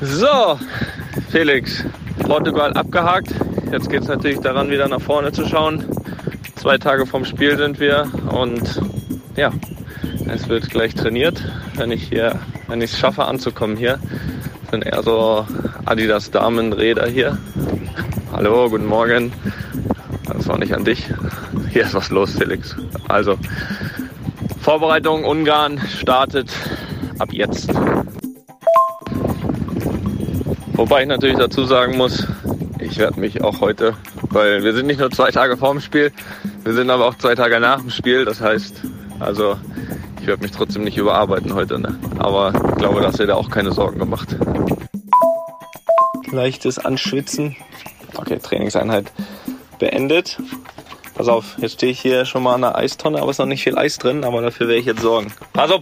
[0.00, 0.58] So,
[1.30, 1.82] Felix,
[2.20, 3.34] Portugal abgehakt.
[3.72, 5.84] Jetzt geht es natürlich daran, wieder nach vorne zu schauen.
[6.54, 8.80] Zwei Tage vom Spiel sind wir und
[9.36, 9.52] ja,
[10.28, 11.42] es wird gleich trainiert.
[11.74, 12.38] Wenn ich hier,
[12.68, 13.98] wenn ich es schaffe anzukommen hier,
[14.70, 15.44] sind eher so
[15.84, 17.38] Adidas Damenräder hier.
[18.32, 19.32] Hallo, guten Morgen.
[20.26, 21.08] Das war nicht an dich.
[21.70, 22.76] Hier ist was los, Felix.
[23.08, 23.38] Also,
[24.60, 26.52] Vorbereitung Ungarn startet
[27.18, 27.70] ab jetzt.
[30.76, 32.26] Wobei ich natürlich dazu sagen muss,
[32.78, 33.94] ich werde mich auch heute,
[34.28, 36.12] weil wir sind nicht nur zwei Tage vorm Spiel,
[36.64, 38.26] wir sind aber auch zwei Tage nach dem Spiel.
[38.26, 38.82] Das heißt,
[39.18, 39.56] also
[40.20, 41.78] ich werde mich trotzdem nicht überarbeiten heute.
[41.78, 41.98] Ne?
[42.18, 44.36] Aber ich glaube, dass ihr da auch keine Sorgen gemacht.
[46.30, 47.56] Leichtes Anschwitzen.
[48.14, 49.12] Okay, Trainingseinheit
[49.78, 50.38] beendet.
[51.14, 53.46] Pass auf, jetzt stehe ich hier schon mal an der Eistonne, aber es ist noch
[53.46, 55.32] nicht viel Eis drin, aber dafür werde ich jetzt sorgen.
[55.54, 55.80] Pass auf!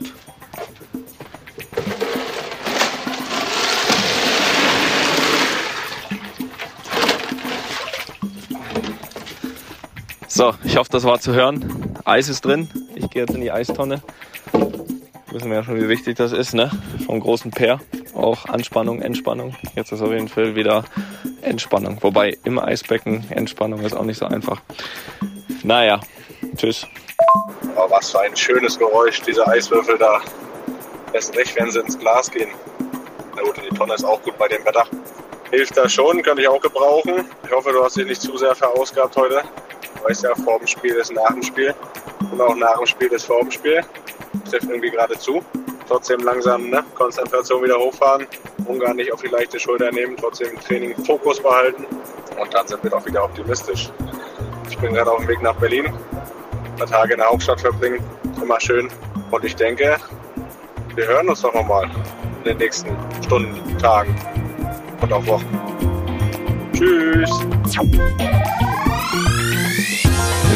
[10.36, 11.94] So, ich hoffe, das war zu hören.
[12.04, 12.68] Eis ist drin.
[12.96, 14.02] Ich gehe jetzt in die Eistonne.
[15.30, 16.72] Wissen wir ja schon, wie wichtig das ist, ne?
[17.06, 17.78] Vom großen Pair.
[18.14, 19.54] Auch Anspannung, Entspannung.
[19.76, 20.82] Jetzt ist auf jeden Fall wieder
[21.42, 21.98] Entspannung.
[22.00, 24.60] Wobei im Eisbecken Entspannung ist auch nicht so einfach.
[25.62, 26.00] Naja,
[26.56, 26.84] tschüss.
[27.76, 30.20] Oh, was für ein schönes Geräusch, diese Eiswürfel da.
[31.12, 32.50] Erst recht, wenn sie ins Glas gehen.
[33.36, 34.84] Na gut, die Tonne ist auch gut bei dem Wetter.
[35.52, 37.24] Hilft das schon, könnte ich auch gebrauchen.
[37.44, 39.44] Ich hoffe, du hast dich nicht zu sehr verausgabt heute
[40.04, 41.74] weißt ja, vor dem Spiel ist nach dem Spiel
[42.30, 43.80] und auch nach dem Spiel ist vor dem Spiel.
[44.50, 45.42] Trifft irgendwie gerade zu.
[45.88, 46.82] Trotzdem langsam ne?
[46.94, 48.26] Konzentration wieder hochfahren,
[48.66, 51.84] Ungarn nicht auf die leichte Schulter nehmen, trotzdem im Training Fokus behalten
[52.40, 53.90] und dann sind wir doch wieder optimistisch.
[54.70, 58.02] Ich bin gerade auf dem Weg nach Berlin, ein paar Tage in der Hauptstadt verbringen,
[58.42, 58.88] immer schön
[59.30, 59.96] und ich denke,
[60.94, 61.84] wir hören uns doch nochmal
[62.38, 64.16] in den nächsten Stunden, Tagen
[65.02, 65.60] und auch Wochen.
[66.72, 67.30] Tschüss!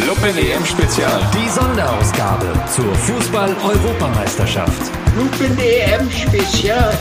[0.08, 1.20] Luppen EM Spezial.
[1.34, 4.90] Die Sonderausgabe zur Fußball-Europameisterschaft.
[5.14, 6.96] Lupen EM Spezial.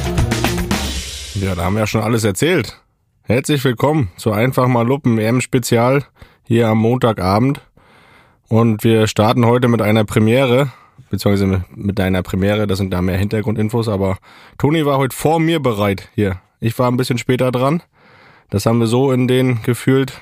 [1.35, 2.81] Ja, da haben wir ja schon alles erzählt.
[3.23, 6.03] Herzlich willkommen zu Einfach mal Luppen EM Spezial
[6.43, 7.61] hier am Montagabend.
[8.49, 10.73] Und wir starten heute mit einer Premiere,
[11.09, 14.17] beziehungsweise mit einer Premiere, das sind da mehr Hintergrundinfos, aber
[14.57, 16.41] Toni war heute vor mir bereit hier.
[16.59, 17.81] Ich war ein bisschen später dran.
[18.49, 20.19] Das haben wir so in den gefühlt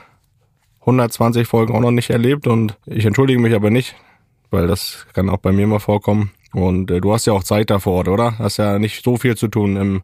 [0.86, 3.96] 120 Folgen auch noch nicht erlebt und ich entschuldige mich aber nicht,
[4.52, 6.32] weil das kann auch bei mir mal vorkommen.
[6.54, 8.38] Und äh, du hast ja auch Zeit da vor Ort, oder?
[8.40, 10.04] Hast ja nicht so viel zu tun im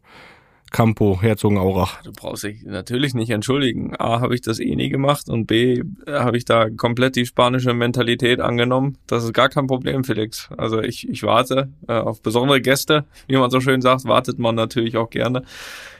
[0.72, 2.02] Campo Herzogenaurach.
[2.02, 3.92] Du brauchst dich natürlich nicht entschuldigen.
[3.98, 7.74] A, habe ich das eh nie gemacht und B, habe ich da komplett die spanische
[7.74, 8.98] Mentalität angenommen.
[9.06, 10.48] Das ist gar kein Problem, Felix.
[10.56, 13.04] Also ich, ich warte äh, auf besondere Gäste.
[13.28, 15.42] Wie man so schön sagt, wartet man natürlich auch gerne.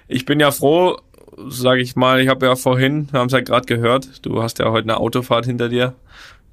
[0.08, 0.96] Ich bin ja froh,
[1.48, 4.58] sage ich mal, ich habe ja vorhin, wir haben es ja gerade gehört, du hast
[4.58, 5.94] ja heute eine Autofahrt hinter dir.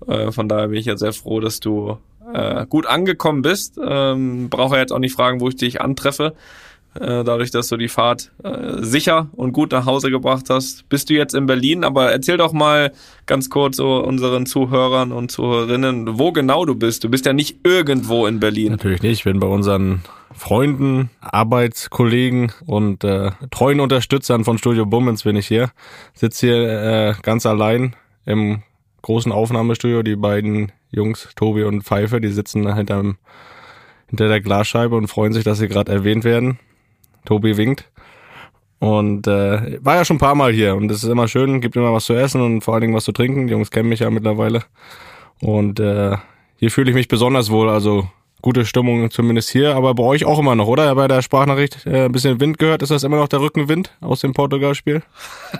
[0.08, 1.98] Äh, von daher bin ich ja sehr froh, dass du
[2.34, 3.80] äh, gut angekommen bist.
[3.84, 6.34] Ähm, Brauche jetzt auch nicht fragen, wo ich dich antreffe.
[6.96, 11.10] Äh, dadurch, dass du die Fahrt äh, sicher und gut nach Hause gebracht hast, bist
[11.10, 11.84] du jetzt in Berlin.
[11.84, 12.92] Aber erzähl doch mal
[13.26, 17.04] ganz kurz so unseren Zuhörern und Zuhörerinnen, wo genau du bist.
[17.04, 18.72] Du bist ja nicht irgendwo in Berlin.
[18.72, 19.20] Natürlich nicht.
[19.20, 20.02] Ich bin bei unseren
[20.40, 25.70] Freunden, Arbeitskollegen und äh, treuen Unterstützern von Studio Bummens bin ich hier.
[26.14, 27.96] Sitze hier äh, ganz allein
[28.26, 28.64] im
[29.02, 30.02] großen Aufnahmestudio.
[30.02, 33.18] Die beiden Jungs, Tobi und Pfeife, die sitzen hinterm,
[34.08, 36.58] hinter der Glasscheibe und freuen sich, dass sie gerade erwähnt werden.
[37.26, 37.92] Tobi winkt.
[38.80, 41.76] Und äh, war ja schon ein paar Mal hier und es ist immer schön, gibt
[41.76, 43.48] immer was zu essen und vor allen Dingen was zu trinken.
[43.48, 44.64] Die Jungs kennen mich ja mittlerweile.
[45.42, 46.16] Und äh,
[46.56, 47.70] hier fühle ich mich besonders wohl.
[47.70, 48.10] Also
[48.42, 50.94] gute Stimmung zumindest hier, aber bei euch auch immer noch, oder?
[50.96, 52.82] Bei der Sprachnachricht äh, ein bisschen Wind gehört.
[52.82, 55.02] Ist das immer noch der Rückenwind aus dem Portugal-Spiel?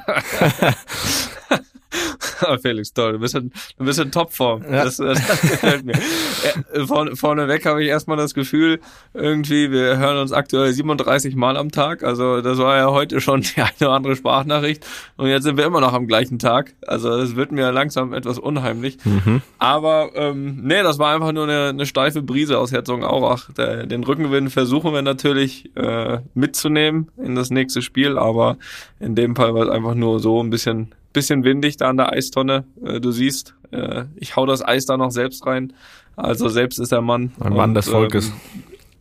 [2.62, 3.14] Felix, toll.
[3.14, 4.64] Du bist in, du bist in Topform.
[4.64, 4.84] Ja.
[4.84, 5.94] Das, das gefällt mir.
[5.94, 8.80] Äh, vorne, vorneweg habe ich erstmal das Gefühl,
[9.14, 12.04] irgendwie, wir hören uns aktuell 37 Mal am Tag.
[12.04, 14.86] Also das war ja heute schon die eine oder andere Sprachnachricht.
[15.18, 16.74] Und jetzt sind wir immer noch am gleichen Tag.
[16.86, 18.98] Also es wird mir langsam etwas unheimlich.
[19.04, 19.42] Mhm.
[19.58, 23.52] Aber ähm, nee, das war einfach nur eine, eine steife Brise aus Herzogenaurach.
[23.54, 28.18] Der, den Rückenwind versuchen wir natürlich äh, mitzunehmen in das nächste Spiel.
[28.18, 28.58] Aber
[29.00, 32.12] in dem Fall war es einfach nur so ein bisschen bisschen windig da an der
[32.12, 32.66] Eistonne.
[32.84, 35.74] Äh, du siehst, äh, ich hau das Eis da noch selbst rein.
[36.16, 37.32] Also selbst ist der Mann.
[37.40, 38.32] Ein Mann und, des Volkes.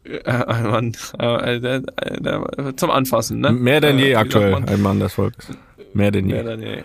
[0.05, 3.53] Ähm, äh, ein Mann äh, äh, äh, zum Anfassen, ne?
[3.53, 5.51] Mehr denn je aktuell, ein Mann des Volkes.
[5.93, 6.35] Mehr denn je.
[6.35, 6.85] Mehr denn je.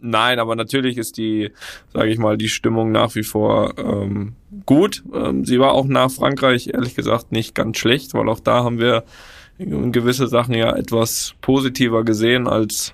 [0.00, 1.50] Nein, aber natürlich ist die,
[1.94, 4.34] sage ich mal, die Stimmung nach wie vor ähm,
[4.66, 5.02] gut.
[5.14, 8.78] Ähm, sie war auch nach Frankreich ehrlich gesagt nicht ganz schlecht, weil auch da haben
[8.78, 9.04] wir
[9.58, 12.92] gewisse Sachen ja etwas positiver gesehen als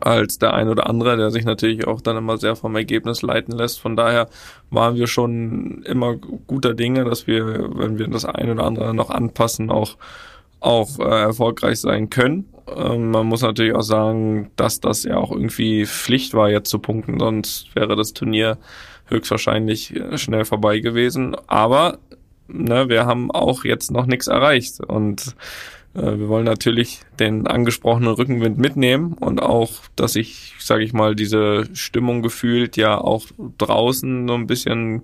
[0.00, 3.56] als der ein oder andere, der sich natürlich auch dann immer sehr vom Ergebnis leiten
[3.56, 3.80] lässt.
[3.80, 4.28] Von daher
[4.70, 9.10] waren wir schon immer guter Dinge, dass wir, wenn wir das ein oder andere noch
[9.10, 9.96] anpassen, auch
[10.60, 12.46] auch äh, erfolgreich sein können.
[12.74, 16.78] Ähm, man muss natürlich auch sagen, dass das ja auch irgendwie Pflicht war, jetzt zu
[16.78, 18.58] punkten, sonst wäre das Turnier
[19.06, 21.36] höchstwahrscheinlich äh, schnell vorbei gewesen.
[21.46, 21.98] Aber
[22.48, 25.36] ne, wir haben auch jetzt noch nichts erreicht und
[26.00, 31.68] wir wollen natürlich den angesprochenen Rückenwind mitnehmen und auch, dass ich, sage ich mal, diese
[31.74, 33.26] Stimmung gefühlt ja auch
[33.58, 35.02] draußen so ein bisschen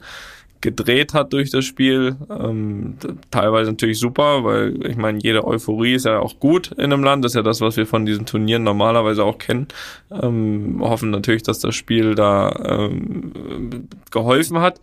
[0.64, 2.16] gedreht hat durch das Spiel.
[2.30, 2.96] Ähm,
[3.30, 7.22] teilweise natürlich super, weil ich meine, jede Euphorie ist ja auch gut in einem Land.
[7.22, 9.68] Das ist ja das, was wir von diesen Turnieren normalerweise auch kennen.
[10.10, 14.80] Ähm, hoffen natürlich, dass das Spiel da ähm, geholfen hat.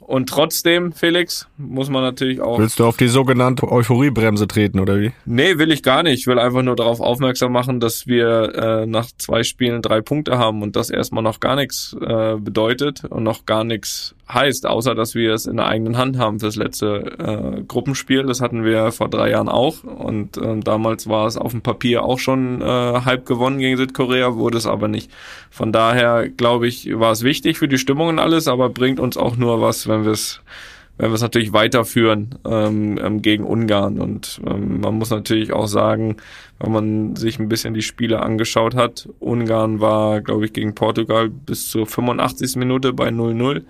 [0.00, 2.58] Und trotzdem, Felix, muss man natürlich auch.
[2.58, 5.12] Willst du auf die sogenannte Euphoriebremse treten, oder wie?
[5.26, 6.20] Nee, will ich gar nicht.
[6.20, 10.38] Ich will einfach nur darauf aufmerksam machen, dass wir äh, nach zwei Spielen drei Punkte
[10.38, 14.94] haben und das erstmal noch gar nichts äh, bedeutet und noch gar nichts heißt, außer
[14.94, 18.24] dass wir es in der eigenen Hand haben fürs letzte äh, Gruppenspiel.
[18.24, 22.04] Das hatten wir vor drei Jahren auch und äh, damals war es auf dem Papier
[22.04, 25.10] auch schon äh, halb gewonnen gegen Südkorea, wurde es aber nicht.
[25.50, 29.16] Von daher glaube ich, war es wichtig für die Stimmung und alles, aber bringt uns
[29.16, 30.40] auch nur was, wenn wir es
[30.98, 34.00] wenn wir es natürlich weiterführen ähm, ähm, gegen Ungarn.
[34.00, 36.16] Und ähm, man muss natürlich auch sagen,
[36.58, 41.28] wenn man sich ein bisschen die Spiele angeschaut hat, Ungarn war, glaube ich, gegen Portugal
[41.28, 42.56] bis zur 85.
[42.56, 43.62] Minute bei 0-0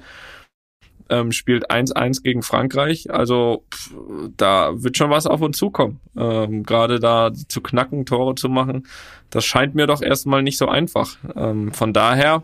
[1.10, 3.10] ähm, spielt 1-1 gegen Frankreich.
[3.10, 3.94] Also pff,
[4.36, 6.00] da wird schon was auf uns zukommen.
[6.16, 8.86] Ähm, Gerade da zu knacken, Tore zu machen,
[9.30, 11.16] das scheint mir doch erstmal nicht so einfach.
[11.36, 12.42] Ähm, von daher,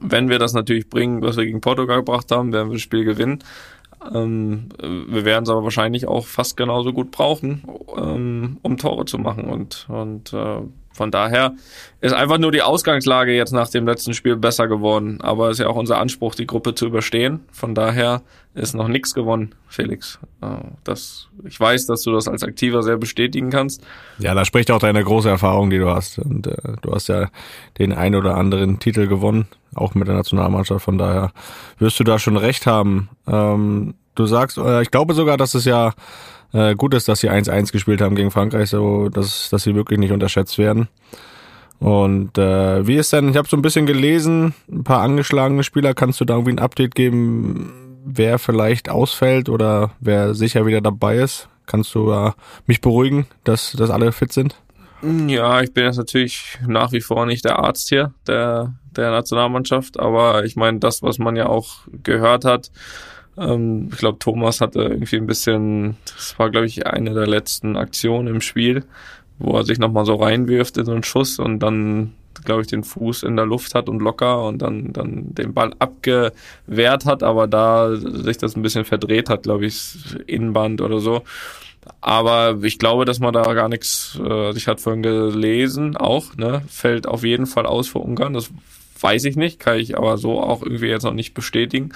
[0.00, 3.04] wenn wir das natürlich bringen, was wir gegen Portugal gebracht haben, werden wir das Spiel
[3.04, 3.42] gewinnen.
[4.12, 7.62] Ähm, wir werden es aber wahrscheinlich auch fast genauso gut brauchen,
[7.96, 9.44] ähm, um Tore zu machen.
[9.44, 10.62] Und, und äh,
[10.92, 11.54] von daher
[12.00, 15.20] ist einfach nur die Ausgangslage jetzt nach dem letzten Spiel besser geworden.
[15.20, 17.40] Aber es ist ja auch unser Anspruch, die Gruppe zu überstehen.
[17.52, 18.22] Von daher
[18.54, 20.18] ist noch nichts gewonnen, Felix.
[20.42, 20.46] Äh,
[20.84, 23.82] das, ich weiß, dass du das als Aktiver sehr bestätigen kannst.
[24.18, 26.18] Ja, da spricht auch deine große Erfahrung, die du hast.
[26.18, 27.28] Und äh, du hast ja
[27.78, 30.84] den ein oder anderen Titel gewonnen, auch mit der Nationalmannschaft.
[30.84, 31.32] Von daher
[31.78, 33.08] wirst du da schon recht haben.
[33.26, 35.92] Ähm, du sagst, äh, ich glaube sogar, dass es ja
[36.52, 39.98] äh, gut ist, dass sie 1-1 gespielt haben gegen Frankreich, so dass, dass sie wirklich
[39.98, 40.88] nicht unterschätzt werden.
[41.78, 45.94] Und äh, wie ist denn, ich habe so ein bisschen gelesen, ein paar angeschlagene Spieler,
[45.94, 51.16] kannst du da irgendwie ein Update geben, wer vielleicht ausfällt oder wer sicher wieder dabei
[51.16, 51.48] ist?
[51.66, 52.32] Kannst du äh,
[52.66, 54.56] mich beruhigen, dass, dass alle fit sind?
[55.26, 59.98] Ja, ich bin jetzt natürlich nach wie vor nicht der Arzt hier der, der Nationalmannschaft,
[59.98, 62.70] aber ich meine, das, was man ja auch gehört hat,
[63.36, 67.76] ähm, ich glaube, Thomas hatte irgendwie ein bisschen, das war, glaube ich, eine der letzten
[67.76, 68.84] Aktionen im Spiel,
[69.38, 72.12] wo er sich nochmal so reinwirft in so einen Schuss und dann,
[72.44, 75.72] glaube ich, den Fuß in der Luft hat und locker und dann, dann den Ball
[75.78, 79.94] abgewehrt hat, aber da sich das ein bisschen verdreht hat, glaube ich,
[80.26, 81.22] Innenband oder so.
[82.00, 86.62] Aber ich glaube, dass man da gar nichts, äh, ich hatte vorhin gelesen, auch, ne,
[86.68, 88.34] fällt auf jeden Fall aus für Ungarn.
[88.34, 88.50] Das
[89.02, 91.92] weiß ich nicht, kann ich aber so auch irgendwie jetzt noch nicht bestätigen.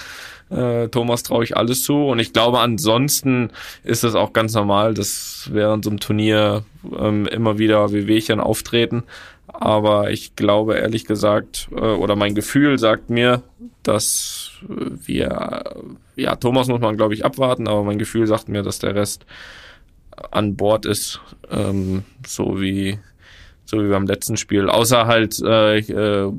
[0.51, 3.51] Äh, Thomas traue ich alles zu und ich glaube ansonsten
[3.83, 6.65] ist es auch ganz normal, dass während so einem Turnier
[6.97, 9.03] ähm, immer wieder Wehwehchen auftreten.
[9.49, 13.43] Aber ich glaube ehrlich gesagt, äh, oder mein Gefühl sagt mir,
[13.83, 15.65] dass wir,
[16.17, 19.27] ja, Thomas muss man glaube ich abwarten, aber mein Gefühl sagt mir, dass der Rest
[20.31, 21.21] an Bord ist,
[21.51, 22.99] ähm, so wie
[23.67, 24.71] so wie beim letzten Spiel.
[24.71, 26.33] Außer halt, äh, äh,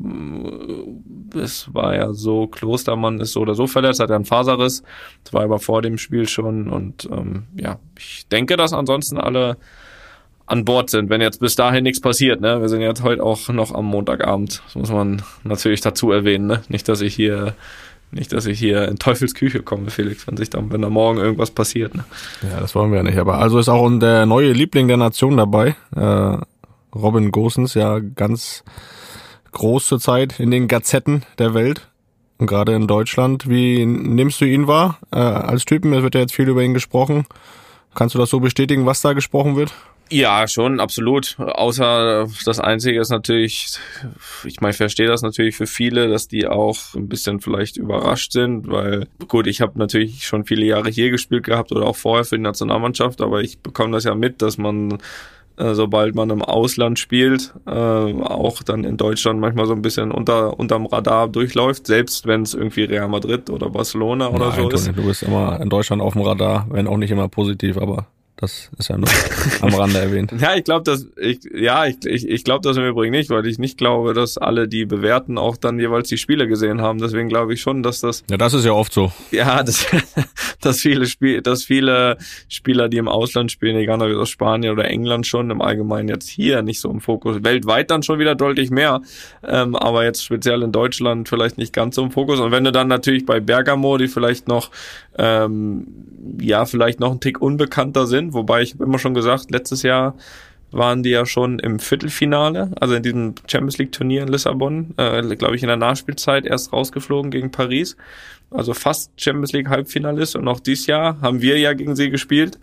[1.36, 4.84] es war ja so, Klostermann ist so oder so verletzt, hat er einen Faserriss.
[5.24, 6.69] Das war aber vor dem Spiel schon.
[6.69, 9.57] Und ähm, ja, ich denke, dass ansonsten alle
[10.46, 12.39] an Bord sind, wenn jetzt bis dahin nichts passiert.
[12.39, 12.62] Ne?
[12.62, 14.62] Wir sind jetzt heute auch noch am Montagabend.
[14.65, 16.48] Das muss man natürlich dazu erwähnen.
[16.48, 16.62] Ne?
[16.69, 17.55] Nicht, dass ich hier
[18.10, 21.51] nicht, dass ich hier in Teufelsküche komme, Felix, wenn sich dann, wenn da morgen irgendwas
[21.51, 21.93] passiert.
[21.93, 22.05] Ne?
[22.41, 23.17] Ja, das wollen wir ja nicht.
[23.17, 25.75] Aber also ist auch der neue Liebling der Nation dabei.
[25.93, 26.38] Äh,
[26.96, 28.63] Robin Gosens ja ganz
[29.57, 31.89] groß zurzeit in den Gazetten der Welt
[32.37, 33.49] und gerade in Deutschland.
[33.49, 35.93] Wie nimmst du ihn wahr äh, als Typen?
[35.93, 37.25] Es wird ja jetzt viel über ihn gesprochen.
[37.95, 39.73] Kannst du das so bestätigen, was da gesprochen wird?
[40.09, 41.35] Ja, schon, absolut.
[41.39, 43.77] Außer das Einzige ist natürlich,
[44.45, 48.31] ich meine, ich verstehe das natürlich für viele, dass die auch ein bisschen vielleicht überrascht
[48.31, 52.23] sind, weil gut, ich habe natürlich schon viele Jahre hier gespielt gehabt oder auch vorher
[52.23, 54.99] für die Nationalmannschaft, aber ich bekomme das ja mit, dass man
[55.57, 60.11] äh, sobald man im Ausland spielt, äh, auch dann in Deutschland manchmal so ein bisschen
[60.11, 64.69] unter unterm Radar durchläuft, selbst wenn es irgendwie Real Madrid oder Barcelona oder Nein, so
[64.69, 64.87] Toni, ist.
[64.95, 68.07] Du bist immer in Deutschland auf dem Radar, wenn auch nicht immer positiv, aber
[68.39, 69.10] Das ist ja nur
[69.62, 70.32] am Rande erwähnt.
[70.39, 73.46] Ja, ich glaube, dass ich ja, ich, ich, ich glaube das im Übrigen nicht, weil
[73.48, 77.00] ich nicht glaube, dass alle, die bewerten, auch dann jeweils die Spiele gesehen haben.
[77.00, 79.12] Deswegen glaube ich schon, dass das Ja, das ist ja oft so.
[79.32, 79.88] ja, dass,
[80.62, 82.17] dass viele Spiel, dass viele
[82.48, 86.29] Spieler, die im Ausland spielen, egal ob aus Spanien oder England schon im Allgemeinen jetzt
[86.29, 89.01] hier nicht so im Fokus, weltweit dann schon wieder deutlich mehr,
[89.44, 92.39] ähm, aber jetzt speziell in Deutschland vielleicht nicht ganz so im Fokus.
[92.39, 94.70] Und wenn du dann natürlich bei Bergamo, die vielleicht noch
[95.17, 95.88] ähm,
[96.39, 100.15] ja vielleicht noch ein Tick unbekannter sind, wobei ich hab immer schon gesagt, letztes Jahr
[100.71, 105.21] waren die ja schon im Viertelfinale, also in diesem Champions League Turnier in Lissabon, äh,
[105.36, 107.95] glaube ich in der Nachspielzeit erst rausgeflogen gegen Paris.
[108.50, 112.57] Also fast Champions League Halbfinalist und auch dieses Jahr haben wir ja gegen sie gespielt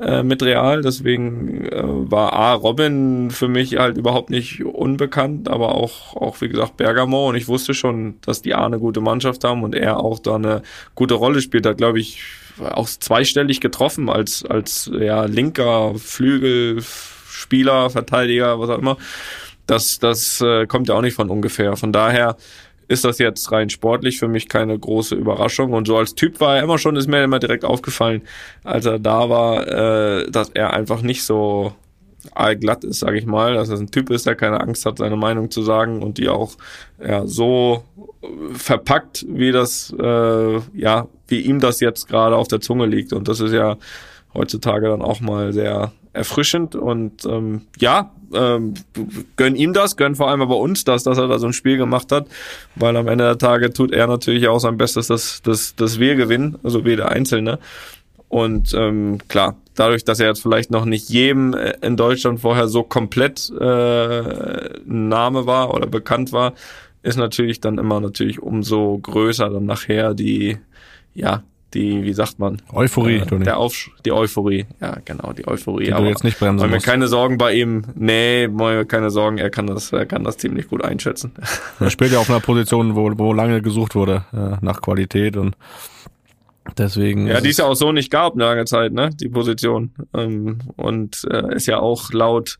[0.00, 0.82] äh, mit Real.
[0.82, 6.48] Deswegen äh, war A Robin für mich halt überhaupt nicht unbekannt, aber auch auch wie
[6.48, 10.00] gesagt Bergamo und ich wusste schon, dass die A eine gute Mannschaft haben und er
[10.00, 10.62] auch da eine
[10.96, 11.66] gute Rolle spielt.
[11.66, 12.20] Hat glaube ich
[12.58, 16.82] auch zweistellig getroffen als als ja linker Flügel
[17.38, 18.96] Spieler, Verteidiger, was auch immer.
[19.66, 21.76] Das, das äh, kommt ja auch nicht von ungefähr.
[21.76, 22.36] Von daher
[22.88, 25.74] ist das jetzt rein sportlich für mich keine große Überraschung.
[25.74, 28.22] Und so als Typ war er immer schon, ist mir immer direkt aufgefallen,
[28.64, 31.74] als er da war, äh, dass er einfach nicht so
[32.32, 35.16] allglatt ist, sage ich mal, dass er ein Typ ist, der keine Angst hat, seine
[35.16, 36.52] Meinung zu sagen und die auch
[36.98, 37.84] ja, so
[38.54, 43.12] verpackt, wie das, äh, ja, wie ihm das jetzt gerade auf der Zunge liegt.
[43.12, 43.76] Und das ist ja
[44.34, 48.74] heutzutage dann auch mal sehr erfrischend und ähm, ja, ähm,
[49.36, 51.76] gönn ihm das, gönn vor allem aber uns das, dass er da so ein Spiel
[51.78, 52.26] gemacht hat,
[52.74, 56.14] weil am Ende der Tage tut er natürlich auch sein Bestes, dass, dass, dass wir
[56.16, 57.58] gewinnen, also wie der Einzelne.
[58.28, 62.68] Und ähm, klar, dadurch, dass er jetzt vielleicht noch nicht jedem äh, in Deutschland vorher
[62.68, 66.52] so komplett äh, Name war oder bekannt war,
[67.02, 70.58] ist natürlich dann immer natürlich umso größer dann nachher die,
[71.14, 71.42] ja,
[71.74, 72.62] die, wie sagt man?
[72.72, 73.38] Euphorie, äh.
[73.40, 75.84] Der Aufsch die Euphorie, ja genau, die Euphorie.
[75.86, 76.86] Die du jetzt nicht bremsen Machen wir musst.
[76.86, 77.82] keine Sorgen bei ihm.
[77.94, 81.32] Nee, machen wir keine Sorgen, er kann das, er kann das ziemlich gut einschätzen.
[81.80, 85.54] Er spielt ja auf einer Position, wo, wo lange gesucht wurde äh, nach Qualität und
[86.76, 87.26] deswegen.
[87.26, 89.10] Ja, die es- ja auch so nicht gab eine lange Zeit, ne?
[89.14, 89.92] Die Position.
[90.14, 92.58] Ähm, und äh, ist ja auch laut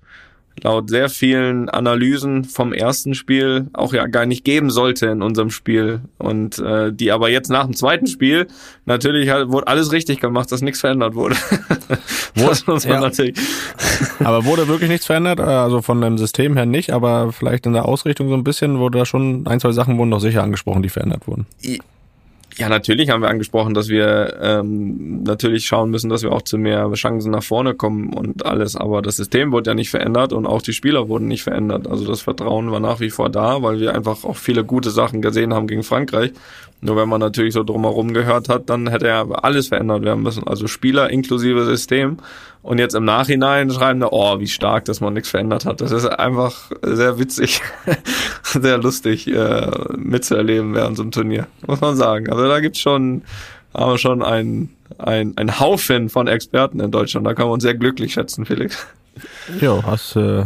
[0.63, 5.51] laut sehr vielen Analysen vom ersten Spiel auch ja gar nicht geben sollte in unserem
[5.51, 8.49] Spiel und äh, die aber jetzt nach dem zweiten Spiel
[8.87, 11.37] natürlich halt, wurde alles richtig gemacht, dass nichts verändert wurde.
[12.35, 13.01] das muss man ja.
[13.01, 13.37] natürlich.
[14.21, 15.39] Aber wurde wirklich nichts verändert?
[15.39, 18.79] Äh, Also von dem System her nicht, aber vielleicht in der Ausrichtung so ein bisschen
[18.79, 21.47] wurde da schon ein, zwei Sachen wurden doch sicher angesprochen, die verändert wurden.
[22.59, 26.59] Ja, natürlich haben wir angesprochen, dass wir ähm, natürlich schauen müssen, dass wir auch zu
[26.59, 28.75] mehr Chancen nach vorne kommen und alles.
[28.75, 31.87] Aber das System wurde ja nicht verändert und auch die Spieler wurden nicht verändert.
[31.87, 35.23] Also das Vertrauen war nach wie vor da, weil wir einfach auch viele gute Sachen
[35.23, 36.33] gesehen haben gegen Frankreich.
[36.81, 40.47] Nur wenn man natürlich so drumherum gehört hat, dann hätte ja alles verändert werden müssen.
[40.47, 42.19] Also Spieler inklusive System.
[42.63, 45.81] Und jetzt im Nachhinein schreiben da, oh, wie stark, dass man nichts verändert hat.
[45.81, 47.61] Das ist einfach sehr witzig,
[48.43, 52.31] sehr lustig äh, mitzuerleben während so einem Turnier, muss man sagen.
[52.31, 53.23] Also da gibt's schon,
[53.75, 57.27] haben wir schon ein, ein, ein Haufen von Experten in Deutschland.
[57.27, 58.87] Da kann man uns sehr glücklich schätzen, Felix.
[59.61, 60.45] Jo, hast, äh,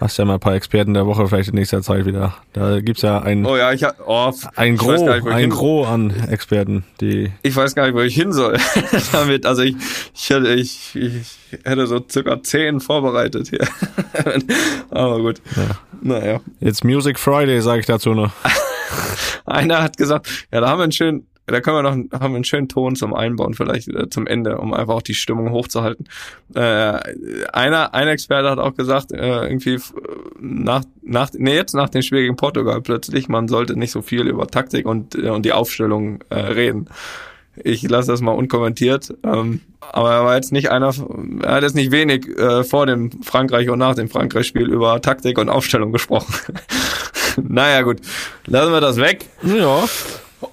[0.00, 2.34] hast ja mal ein paar Experten der Woche vielleicht in nächster Zeit wieder.
[2.52, 5.86] Da gibt's ja ein, Oh ja, ich hab, oh, ein ich Gros, nicht, ein Gros
[5.86, 8.56] an Experten, die ich weiß gar nicht, wo ich hin soll
[9.12, 9.46] damit.
[9.46, 9.76] Also ich,
[10.14, 13.66] ich hätte, ich, ich hätte so circa zehn vorbereitet hier.
[14.90, 15.40] Aber gut.
[16.00, 16.40] Naja.
[16.60, 18.32] jetzt Music Friday, sage ich dazu noch.
[19.46, 22.36] Einer hat gesagt, ja, da haben wir einen schönen, da können wir noch haben wir
[22.36, 26.08] einen schönen Ton zum Einbauen, vielleicht äh, zum Ende, um einfach auch die Stimmung hochzuhalten.
[26.54, 26.98] Äh,
[27.52, 29.78] einer, ein Experte hat auch gesagt, äh, irgendwie
[30.40, 34.26] nach, nach, nee, jetzt nach dem Spiel gegen Portugal plötzlich, man sollte nicht so viel
[34.28, 36.88] über Taktik und, äh, und die Aufstellung äh, reden.
[37.64, 39.14] Ich lasse das mal unkommentiert.
[39.24, 40.92] Ähm, aber er war jetzt nicht einer,
[41.42, 45.38] er hat jetzt nicht wenig äh, vor dem Frankreich und nach dem Frankreich-Spiel über Taktik
[45.38, 46.34] und Aufstellung gesprochen.
[47.42, 48.00] naja, gut.
[48.46, 49.26] Lassen wir das weg.
[49.42, 49.84] Ja,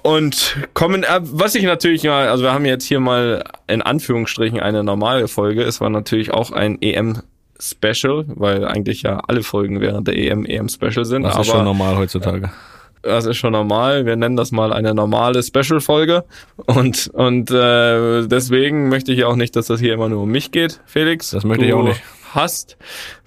[0.01, 4.59] Und kommen, äh, was ich natürlich mal, also wir haben jetzt hier mal in Anführungsstrichen
[4.59, 5.63] eine normale Folge.
[5.63, 11.05] Es war natürlich auch ein EM-Special, weil eigentlich ja alle Folgen während der EM EM-Special
[11.05, 11.23] sind.
[11.23, 12.49] das aber ist schon normal heutzutage.
[13.03, 14.07] das ist schon normal.
[14.07, 16.23] Wir nennen das mal eine normale Special-Folge.
[16.65, 20.51] Und, und äh, deswegen möchte ich auch nicht, dass das hier immer nur um mich
[20.51, 21.29] geht, Felix.
[21.29, 22.01] Das möchte ich auch nicht.
[22.33, 22.77] Hast.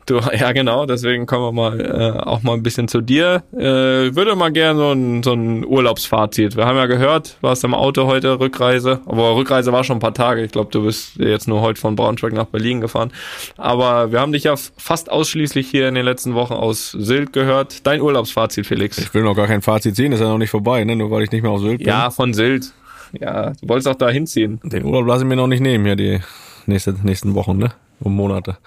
[0.09, 3.43] Du, ja genau, deswegen kommen wir mal äh, auch mal ein bisschen zu dir.
[3.53, 6.57] Äh, würde mal gerne so ein, so ein Urlaubsfazit.
[6.57, 9.01] Wir haben ja gehört, warst im Auto heute, Rückreise.
[9.05, 10.43] Aber Rückreise war schon ein paar Tage.
[10.43, 13.13] Ich glaube, du bist jetzt nur heute von Braunschweig nach Berlin gefahren.
[13.59, 17.87] Aber wir haben dich ja fast ausschließlich hier in den letzten Wochen aus Sylt gehört.
[17.87, 18.97] Dein Urlaubsfazit, Felix.
[18.97, 20.97] Ich will noch gar kein Fazit ziehen, ist ja noch nicht vorbei, ne?
[20.97, 21.87] nur weil ich nicht mehr auf Sylt bin.
[21.87, 22.73] Ja, von Sylt.
[23.19, 24.59] Ja, du wolltest auch da hinziehen.
[24.65, 26.21] Den Urlaub lasse ich mir noch nicht nehmen hier, die
[26.67, 27.73] nächste, nächsten Wochen, ne?
[28.01, 28.59] Um Monate.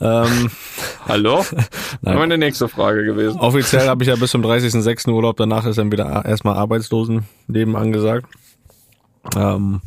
[0.00, 0.50] Ähm,
[1.08, 1.44] Hallo?
[2.02, 2.16] Nein.
[2.16, 3.38] Meine nächste Frage gewesen.
[3.38, 5.10] offiziell habe ich ja bis zum 30.06.
[5.10, 8.26] Urlaub, danach ist dann wieder erstmal Arbeitslosenleben angesagt.
[9.36, 9.80] Ähm,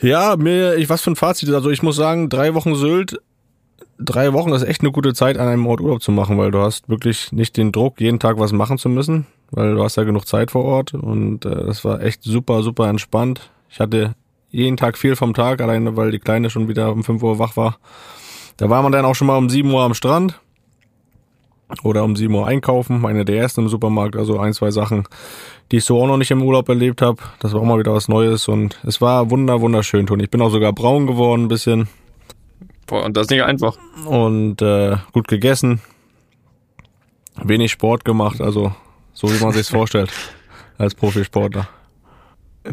[0.00, 1.50] ja, mir, ich, was für ein Fazit.
[1.50, 3.20] Also ich muss sagen, drei Wochen Sylt,
[3.98, 6.60] drei Wochen ist echt eine gute Zeit, an einem Ort Urlaub zu machen, weil du
[6.60, 10.04] hast wirklich nicht den Druck, jeden Tag was machen zu müssen, weil du hast ja
[10.04, 13.50] genug Zeit vor Ort und äh, das war echt super, super entspannt.
[13.70, 14.14] Ich hatte
[14.52, 17.56] jeden Tag viel vom Tag, alleine weil die Kleine schon wieder um 5 Uhr wach
[17.56, 17.78] war.
[18.58, 20.38] Da war man dann auch schon mal um 7 Uhr am Strand
[21.82, 25.04] oder um 7 Uhr einkaufen, meine der ersten im Supermarkt, also ein, zwei Sachen,
[25.70, 27.22] die ich so auch noch nicht im Urlaub erlebt habe.
[27.40, 30.24] Das war auch mal wieder was Neues und es war wunder, wunderschön, Toni.
[30.24, 31.88] Ich bin auch sogar braun geworden ein bisschen
[32.86, 33.78] Boah, und das ist nicht einfach.
[34.04, 35.80] und äh, gut gegessen,
[37.42, 38.74] wenig Sport gemacht, also
[39.14, 40.12] so wie man sich's vorstellt
[40.76, 41.68] als Profisportler.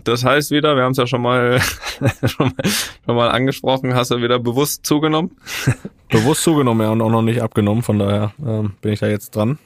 [0.03, 1.59] Das heißt wieder, wir haben es ja schon mal,
[2.25, 2.71] schon mal
[3.05, 5.31] schon mal angesprochen, hast du wieder bewusst zugenommen?
[6.09, 9.35] Bewusst zugenommen ja und auch noch nicht abgenommen, von daher ähm, bin ich da jetzt
[9.35, 9.59] dran.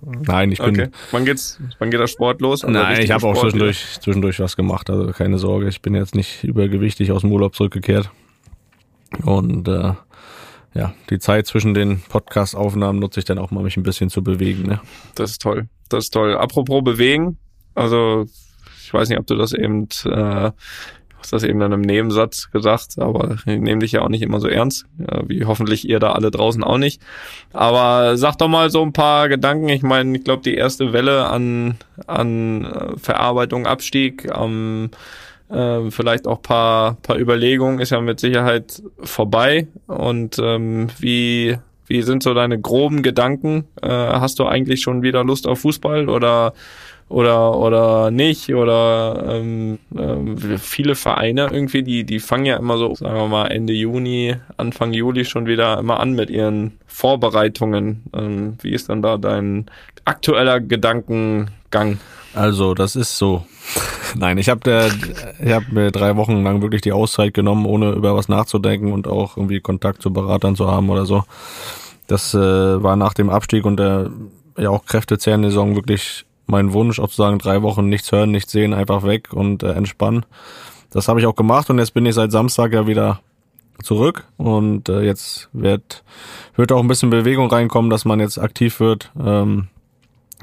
[0.00, 0.88] Nein, ich bin Okay.
[1.10, 2.62] Wann geht's, wann geht der Sport los?
[2.62, 5.68] Nein, ich habe auch zwischendurch, zwischendurch was gemacht, also keine Sorge.
[5.68, 8.10] Ich bin jetzt nicht übergewichtig aus dem Urlaub zurückgekehrt.
[9.24, 9.92] Und äh,
[10.74, 14.22] ja, die Zeit zwischen den Podcast-Aufnahmen nutze ich dann auch mal, mich ein bisschen zu
[14.22, 14.64] bewegen.
[14.64, 14.80] Ne?
[15.14, 15.68] Das ist toll.
[15.88, 16.36] Das ist toll.
[16.36, 17.38] Apropos bewegen,
[17.74, 18.26] also
[18.84, 20.50] ich weiß nicht, ob du das eben, äh,
[21.18, 24.40] hast das eben in einem Nebensatz gesagt, aber ich nehme dich ja auch nicht immer
[24.40, 24.84] so ernst,
[25.26, 27.00] wie hoffentlich ihr da alle draußen auch nicht.
[27.52, 29.70] Aber sag doch mal so ein paar Gedanken.
[29.70, 31.76] Ich meine, ich glaube, die erste Welle an,
[32.06, 34.90] an äh, Verarbeitung, Abstieg, am
[35.50, 39.68] äh, vielleicht auch paar, paar Überlegungen ist ja mit Sicherheit vorbei.
[39.86, 43.64] Und ähm, wie, wie sind so deine groben Gedanken?
[43.82, 46.54] Äh, hast du eigentlich schon wieder Lust auf Fußball oder
[47.08, 52.94] oder oder nicht oder ähm, ähm, viele Vereine irgendwie die die fangen ja immer so
[52.94, 58.56] sagen wir mal Ende Juni Anfang Juli schon wieder immer an mit ihren Vorbereitungen ähm,
[58.62, 59.66] wie ist dann da dein
[60.04, 61.98] aktueller Gedankengang
[62.34, 63.46] Also, das ist so.
[64.16, 64.90] Nein, ich habe
[65.42, 69.08] ich hab mir drei Wochen lang wirklich die Auszeit genommen, ohne über was nachzudenken und
[69.08, 71.24] auch irgendwie Kontakt zu Beratern zu haben oder so.
[72.06, 72.38] Das äh,
[72.82, 74.10] war nach dem Abstieg und der
[74.58, 78.52] ja auch kräftezehrende Saison wirklich mein Wunsch, auch zu sagen, drei Wochen nichts hören, nichts
[78.52, 80.26] sehen, einfach weg und äh, entspannen.
[80.90, 83.20] Das habe ich auch gemacht und jetzt bin ich seit Samstag ja wieder
[83.82, 86.04] zurück und äh, jetzt wird
[86.54, 89.68] wird auch ein bisschen Bewegung reinkommen, dass man jetzt aktiv wird, ähm,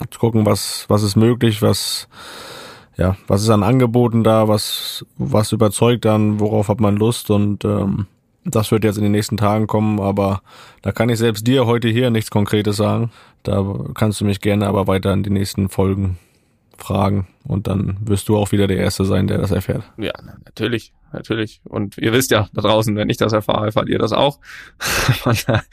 [0.10, 2.08] zu gucken, was was ist möglich, was
[2.98, 7.64] ja, was ist an Angeboten da, was was überzeugt dann, worauf hat man Lust und
[7.64, 8.08] ähm,
[8.44, 10.42] das wird jetzt in den nächsten Tagen kommen, aber
[10.82, 13.12] da kann ich selbst dir heute hier nichts Konkretes sagen.
[13.44, 16.18] Da kannst du mich gerne aber weiter in die nächsten Folgen
[16.78, 19.84] fragen und dann wirst du auch wieder der Erste sein, der das erfährt.
[19.98, 21.62] Ja, na, natürlich, natürlich.
[21.64, 24.40] Und ihr wisst ja da draußen, wenn ich das erfahre, erfahrt ihr das auch.
[24.80, 25.64] von, daher,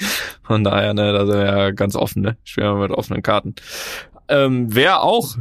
[0.43, 2.37] von daher, ne, da sind wir ja ganz offen, ne?
[2.55, 3.55] Wir mit offenen Karten.
[4.29, 5.37] Ähm, wer auch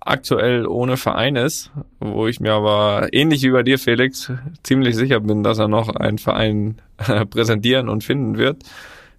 [0.00, 5.20] aktuell ohne Verein ist, wo ich mir aber ähnlich wie bei dir, Felix, ziemlich sicher
[5.20, 8.62] bin, dass er noch einen Verein äh, präsentieren und finden wird,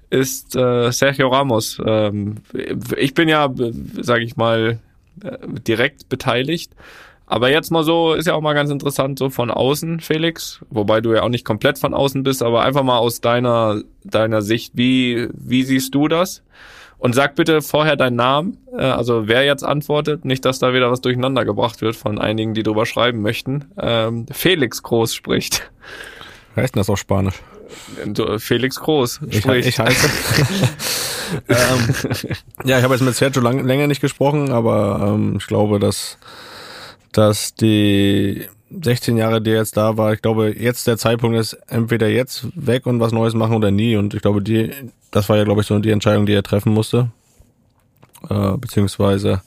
[0.09, 1.81] ist äh, Sergio Ramos.
[1.85, 2.35] Ähm,
[2.97, 3.53] ich bin ja,
[4.01, 4.79] sage ich mal,
[5.23, 6.71] äh, direkt beteiligt.
[7.29, 11.01] Aber jetzt mal so, ist ja auch mal ganz interessant, so von außen, Felix, wobei
[11.01, 14.77] du ja auch nicht komplett von außen bist, aber einfach mal aus deiner, deiner Sicht,
[14.77, 16.41] wie, wie siehst du das?
[16.99, 20.89] Und sag bitte vorher deinen Namen, äh, also wer jetzt antwortet, nicht, dass da wieder
[20.89, 23.65] was durcheinander gebracht wird von einigen, die drüber schreiben möchten.
[23.77, 25.69] Ähm, Felix Groß spricht.
[26.55, 27.35] Wer heißt denn das auf Spanisch?
[28.39, 29.67] Felix Groß Ich, spricht.
[29.67, 30.09] ich heiße.
[31.49, 32.15] ähm,
[32.63, 36.17] ja, ich habe jetzt mit Sergio lang, länger nicht gesprochen, aber ähm, ich glaube, dass,
[37.11, 41.53] dass die 16 Jahre, die er jetzt da war, ich glaube, jetzt der Zeitpunkt ist,
[41.67, 43.95] entweder jetzt weg und was Neues machen oder nie.
[43.95, 44.71] Und ich glaube, die,
[45.11, 47.11] das war ja, glaube ich, so die Entscheidung, die er treffen musste.
[48.29, 49.41] Äh, beziehungsweise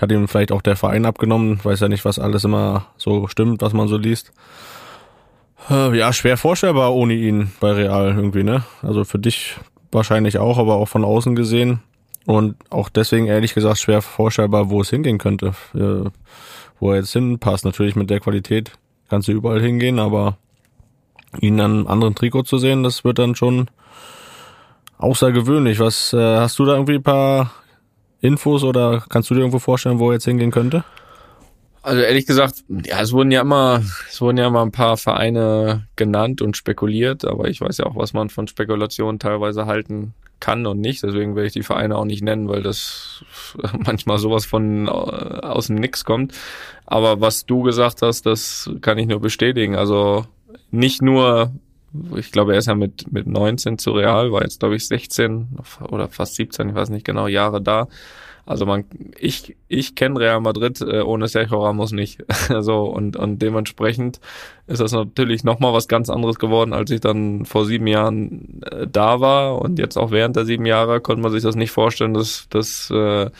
[0.00, 1.60] hat ihm vielleicht auch der Verein abgenommen.
[1.62, 4.32] Weiß ja nicht, was alles immer so stimmt, was man so liest.
[5.70, 8.64] Äh, ja, schwer vorstellbar ohne ihn bei Real irgendwie, ne?
[8.82, 9.56] Also für dich
[9.92, 11.80] wahrscheinlich auch, aber auch von außen gesehen.
[12.26, 15.54] Und auch deswegen ehrlich gesagt schwer vorstellbar, wo es hingehen könnte.
[15.74, 16.10] Äh,
[16.84, 17.64] wo er jetzt hinpasst.
[17.64, 18.72] Natürlich mit der Qualität
[19.08, 20.36] kannst du überall hingehen, aber
[21.40, 23.70] ihn an einem anderen Trikot zu sehen, das wird dann schon
[24.98, 25.80] außergewöhnlich.
[25.80, 27.52] Was äh, hast du da irgendwie ein paar
[28.20, 30.84] Infos oder kannst du dir irgendwo vorstellen, wo er jetzt hingehen könnte?
[31.82, 35.86] Also ehrlich gesagt, ja, es wurden ja immer, es wurden ja immer ein paar Vereine
[35.96, 40.66] genannt und spekuliert, aber ich weiß ja auch, was man von Spekulationen teilweise halten kann
[40.66, 41.02] und nicht.
[41.02, 43.24] Deswegen will ich die Vereine auch nicht nennen, weil das
[43.78, 46.34] manchmal sowas von äh, aus dem Nix kommt.
[46.86, 49.74] Aber was du gesagt hast, das kann ich nur bestätigen.
[49.76, 50.26] Also
[50.70, 51.52] nicht nur,
[52.16, 55.58] ich glaube, er ist ja mit, mit 19 zu Real, war jetzt, glaube ich, 16
[55.88, 57.88] oder fast 17, ich weiß nicht genau, Jahre da.
[58.46, 58.84] Also man,
[59.18, 62.22] ich, ich kenne Real Madrid äh, ohne Sergio Ramos nicht.
[62.60, 64.20] so und und dementsprechend
[64.66, 68.60] ist das natürlich noch mal was ganz anderes geworden, als ich dann vor sieben Jahren
[68.70, 71.70] äh, da war und jetzt auch während der sieben Jahre konnte man sich das nicht
[71.70, 73.30] vorstellen, dass dass äh,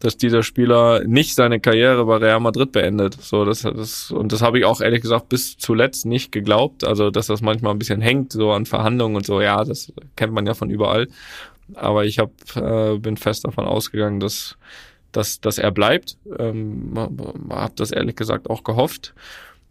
[0.00, 3.14] dass dieser Spieler nicht seine Karriere bei Real Madrid beendet.
[3.20, 6.84] So, das, das und das habe ich auch ehrlich gesagt bis zuletzt nicht geglaubt.
[6.84, 9.40] Also, dass das manchmal ein bisschen hängt, so an Verhandlungen und so.
[9.40, 11.08] Ja, das kennt man ja von überall.
[11.74, 14.56] Aber ich hab, äh, bin fest davon ausgegangen, dass,
[15.12, 16.16] dass, dass er bleibt.
[16.38, 16.92] Ähm,
[17.50, 19.14] habe das ehrlich gesagt auch gehofft.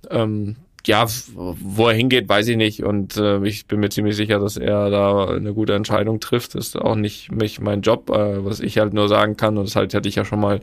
[0.10, 2.84] Ähm, ja, wo er hingeht, weiß ich nicht.
[2.84, 6.56] Und äh, ich bin mir ziemlich sicher, dass er da eine gute Entscheidung trifft.
[6.56, 9.58] Das ist auch nicht mich mein Job, äh, was ich halt nur sagen kann.
[9.58, 10.62] Und das halt hatte ich ja schon mal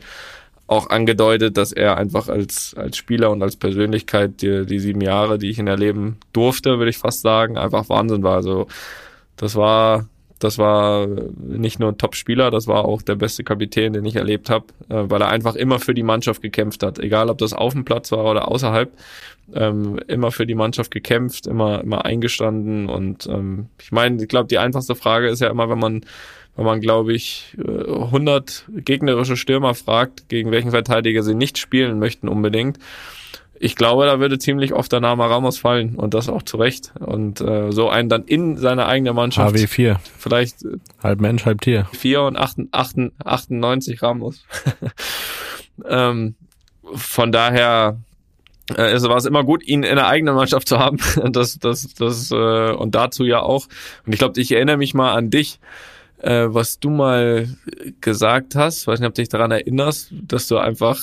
[0.66, 5.38] auch angedeutet, dass er einfach als, als Spieler und als Persönlichkeit die, die sieben Jahre,
[5.38, 8.36] die ich ihn erleben durfte, würde ich fast sagen, einfach Wahnsinn war.
[8.36, 8.66] Also
[9.36, 10.06] das war
[10.38, 14.50] das war nicht nur ein Top-Spieler, das war auch der beste Kapitän, den ich erlebt
[14.50, 16.98] habe, äh, weil er einfach immer für die Mannschaft gekämpft hat.
[16.98, 18.92] Egal, ob das auf dem Platz war oder außerhalb,
[19.54, 22.88] ähm, immer für die Mannschaft gekämpft, immer, immer eingestanden.
[22.88, 26.04] Und ähm, ich meine, ich glaube, die einfachste Frage ist ja immer, wenn man
[26.56, 31.98] wenn man, glaube ich, 100 äh, gegnerische Stürmer fragt, gegen welchen Verteidiger sie nicht spielen
[31.98, 32.78] möchten unbedingt,
[33.58, 36.92] ich glaube, da würde ziemlich oft der Name Ramos fallen und das auch zu Recht.
[36.98, 39.54] Und äh, so einen dann in seine eigene Mannschaft.
[39.54, 39.96] HW4.
[40.18, 40.64] Vielleicht.
[40.64, 41.86] Äh, halb Mensch, halb Tier.
[41.92, 44.44] 4 und 98 Ramos.
[45.88, 46.34] ähm,
[46.94, 47.98] von daher
[48.70, 50.98] äh, also war es immer gut, ihn in der eigenen Mannschaft zu haben.
[51.32, 53.66] Das, das, das, äh, und dazu ja auch.
[54.06, 55.58] Und ich glaube, ich erinnere mich mal an dich,
[56.18, 57.48] äh, was du mal
[58.00, 58.86] gesagt hast.
[58.86, 60.98] Weiß nicht, ob du dich daran erinnerst, dass du einfach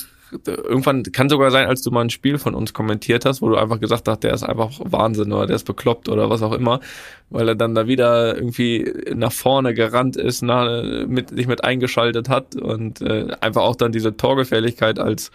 [0.45, 3.55] irgendwann kann sogar sein, als du mal ein Spiel von uns kommentiert hast, wo du
[3.55, 6.79] einfach gesagt hast, der ist einfach Wahnsinn oder der ist bekloppt oder was auch immer,
[7.29, 12.29] weil er dann da wieder irgendwie nach vorne gerannt ist, na, mit, sich mit eingeschaltet
[12.29, 15.31] hat und äh, einfach auch dann diese Torgefährlichkeit als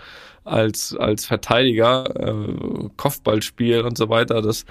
[0.47, 4.65] als als Verteidiger, äh, Kopfballspiel und so weiter, das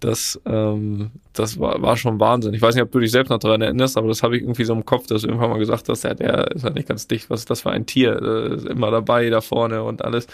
[0.00, 2.54] das, ähm, das war, war schon Wahnsinn.
[2.54, 4.64] Ich weiß nicht, ob du dich selbst noch daran erinnerst, aber das habe ich irgendwie
[4.64, 7.06] so im Kopf, dass du irgendwann mal gesagt hast, ja, der ist ja nicht ganz
[7.06, 8.18] dicht, was das für ein Tier?
[8.18, 10.26] Der ist immer dabei da vorne und alles.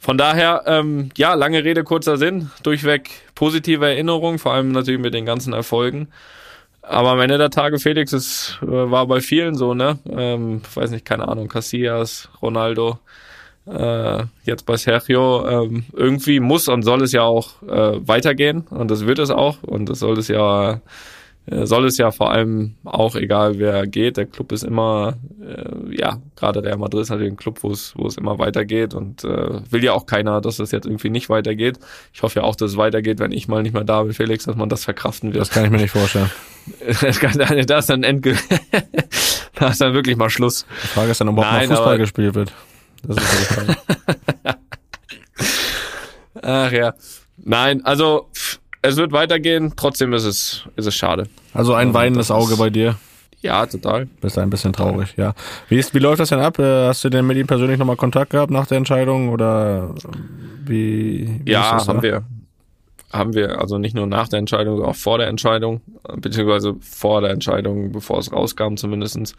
[0.00, 5.14] Von daher, ähm, ja, lange Rede, kurzer Sinn, durchweg positive Erinnerung, vor allem natürlich mit
[5.14, 6.08] den ganzen Erfolgen.
[6.82, 9.98] Aber am Ende der Tage, Felix, es äh, war bei vielen so, ne?
[10.08, 12.98] Ähm, weiß nicht, keine Ahnung, Casillas, Ronaldo,
[13.70, 18.90] äh, jetzt bei Sergio, ähm, irgendwie muss und soll es ja auch äh, weitergehen und
[18.90, 20.80] das wird es auch und das soll es ja
[21.50, 24.16] äh, soll es ja vor allem auch egal wer geht.
[24.16, 27.94] Der Club ist immer, äh, ja, gerade Real Madrid ist natürlich ein Club, wo es,
[27.96, 31.30] wo es immer weitergeht und äh, will ja auch keiner, dass es jetzt irgendwie nicht
[31.30, 31.78] weitergeht.
[32.12, 34.44] Ich hoffe ja auch, dass es weitergeht, wenn ich mal nicht mehr da bin, Felix,
[34.44, 35.40] dass man das verkraften wird.
[35.40, 36.30] Das kann ich mir nicht vorstellen.
[37.00, 38.42] das, kann, da ist dann endgültig,
[39.54, 40.66] da ist dann wirklich mal Schluss.
[40.82, 42.52] Die Frage ist dann, ob Nein, mal Fußball aber, gespielt wird.
[43.02, 43.76] Das ist.
[46.42, 46.94] Ach ja.
[47.36, 48.28] Nein, also
[48.82, 51.28] es wird weitergehen, trotzdem ist es, ist es schade.
[51.52, 52.96] Also ein weinendes Auge bei dir.
[53.40, 54.06] Ja, total.
[54.20, 55.32] Bist ein bisschen traurig, ja.
[55.68, 56.58] Wie, ist, wie läuft das denn ab?
[56.58, 59.94] Äh, hast du denn mit ihm persönlich nochmal Kontakt gehabt nach der Entscheidung oder
[60.64, 61.40] wie?
[61.44, 62.24] wie ja, haben wir.
[63.12, 65.80] Haben wir, also nicht nur nach der Entscheidung, sondern auch vor der Entscheidung,
[66.16, 69.34] beziehungsweise vor der Entscheidung, bevor es rauskam zumindestens.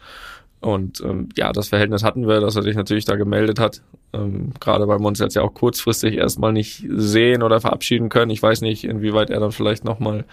[0.60, 3.82] Und ähm, ja, das Verhältnis hatten wir, dass er sich natürlich da gemeldet hat.
[4.12, 8.30] Ähm, gerade weil wir uns jetzt ja auch kurzfristig erstmal nicht sehen oder verabschieden können.
[8.30, 10.24] Ich weiß nicht, inwieweit er dann vielleicht nochmal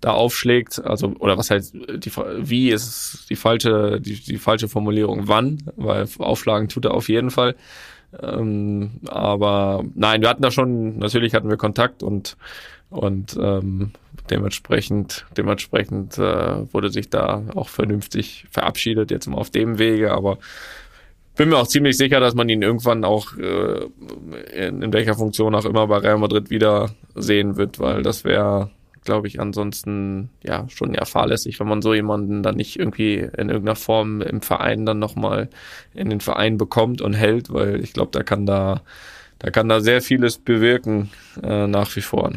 [0.00, 0.84] da aufschlägt.
[0.84, 6.08] Also, oder was heißt, die, wie ist die falsche, die, die falsche Formulierung, wann, weil
[6.18, 7.54] aufschlagen tut er auf jeden Fall.
[8.20, 12.36] Ähm, aber nein, wir hatten da schon, natürlich hatten wir Kontakt und
[12.88, 13.90] und ähm,
[14.30, 20.38] dementsprechend, dementsprechend äh, wurde sich da auch vernünftig verabschiedet, jetzt mal auf dem Wege, aber
[21.36, 23.86] bin mir auch ziemlich sicher, dass man ihn irgendwann auch äh,
[24.54, 28.70] in, in welcher Funktion auch immer bei Real Madrid wieder sehen wird, weil das wäre,
[29.04, 33.50] glaube ich, ansonsten ja schon ja fahrlässig, wenn man so jemanden dann nicht irgendwie in
[33.50, 35.50] irgendeiner Form im Verein dann nochmal
[35.94, 38.80] in den Verein bekommt und hält, weil ich glaube, da kann da
[39.38, 41.10] da kann da sehr vieles bewirken
[41.42, 42.32] äh, nach wie vor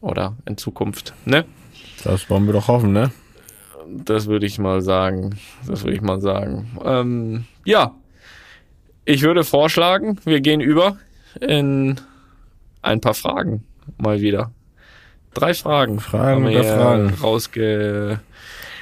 [0.00, 1.44] oder in Zukunft, ne?
[2.04, 3.10] Das wollen wir doch hoffen, ne?
[3.86, 5.38] Das würde ich mal sagen.
[5.66, 6.68] Das würde ich mal sagen.
[6.84, 7.94] Ähm, ja,
[9.04, 10.98] ich würde vorschlagen, wir gehen über
[11.40, 11.98] in
[12.82, 13.64] ein paar Fragen
[13.96, 14.52] mal wieder.
[15.34, 16.00] Drei Fragen.
[16.00, 17.14] Fragen oder Fragen.
[17.22, 18.20] Rausge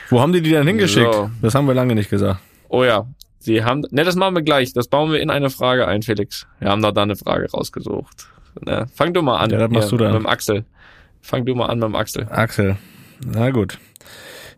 [0.09, 1.15] Wo haben die die denn hingeschickt?
[1.15, 1.31] So.
[1.43, 2.41] Das haben wir lange nicht gesagt.
[2.69, 3.07] Oh ja,
[3.39, 3.85] sie haben.
[3.91, 4.73] Ne, das machen wir gleich.
[4.73, 6.47] Das bauen wir in eine Frage ein, Felix.
[6.59, 8.29] Wir haben da da eine Frage rausgesucht.
[8.65, 9.51] Ne, fang du mal an.
[9.51, 10.13] Ja, das machst du dann.
[10.13, 10.65] Mit dem Axel.
[11.27, 12.29] Fang du mal an beim Axel.
[12.31, 12.77] Axel,
[13.19, 13.81] na gut.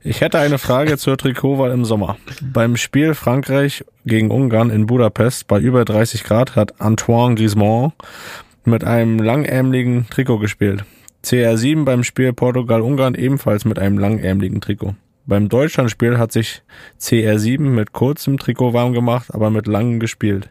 [0.03, 2.19] Ich hätte eine Frage zur Trikotwahl im Sommer.
[2.43, 7.93] Beim Spiel Frankreich gegen Ungarn in Budapest bei über 30 Grad hat Antoine Griezmann
[8.67, 10.85] mit einem langärmeligen Trikot gespielt.
[11.25, 14.95] CR7 beim Spiel Portugal-Ungarn ebenfalls mit einem langärmeligen Trikot.
[15.25, 16.63] Beim Deutschlandspiel hat sich
[17.01, 20.51] CR7 mit kurzem Trikot warm gemacht, aber mit langem gespielt.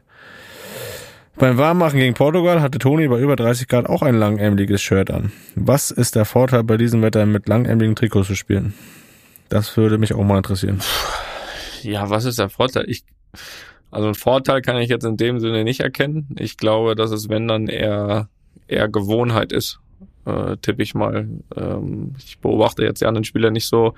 [1.40, 5.32] Beim Warmmachen gegen Portugal hatte Toni bei über 30 Grad auch ein langärmeliges Shirt an.
[5.54, 8.74] Was ist der Vorteil bei diesem Wetter mit langärmeligen Trikots zu spielen?
[9.48, 10.82] Das würde mich auch mal interessieren.
[11.84, 12.86] Ja, was ist der Vorteil?
[12.90, 13.04] Ich,
[13.92, 16.28] also einen Vorteil kann ich jetzt in dem Sinne nicht erkennen.
[16.40, 18.30] Ich glaube, dass es, wenn dann eher,
[18.68, 19.80] eher Gewohnheit ist,
[20.26, 21.28] äh, tippe ich mal.
[21.56, 23.94] Ähm, ich beobachte jetzt die anderen Spieler nicht so,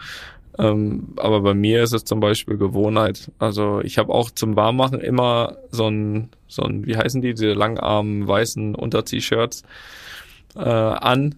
[0.59, 3.31] ähm, aber bei mir ist es zum Beispiel Gewohnheit.
[3.39, 7.53] Also ich habe auch zum Warmmachen immer so ein, so ein, wie heißen die, diese
[7.53, 9.63] langarmen weißen Unter-T-Shirts
[10.55, 11.35] äh, an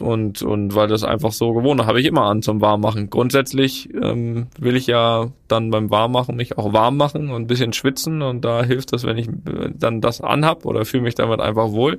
[0.00, 3.08] und, und weil das einfach so gewohnt habe ich immer an zum Warmmachen.
[3.08, 7.72] Grundsätzlich ähm, will ich ja dann beim Warmmachen mich auch warm machen und ein bisschen
[7.72, 9.28] schwitzen und da hilft das, wenn ich
[9.74, 11.98] dann das anhab oder fühle mich damit einfach wohl.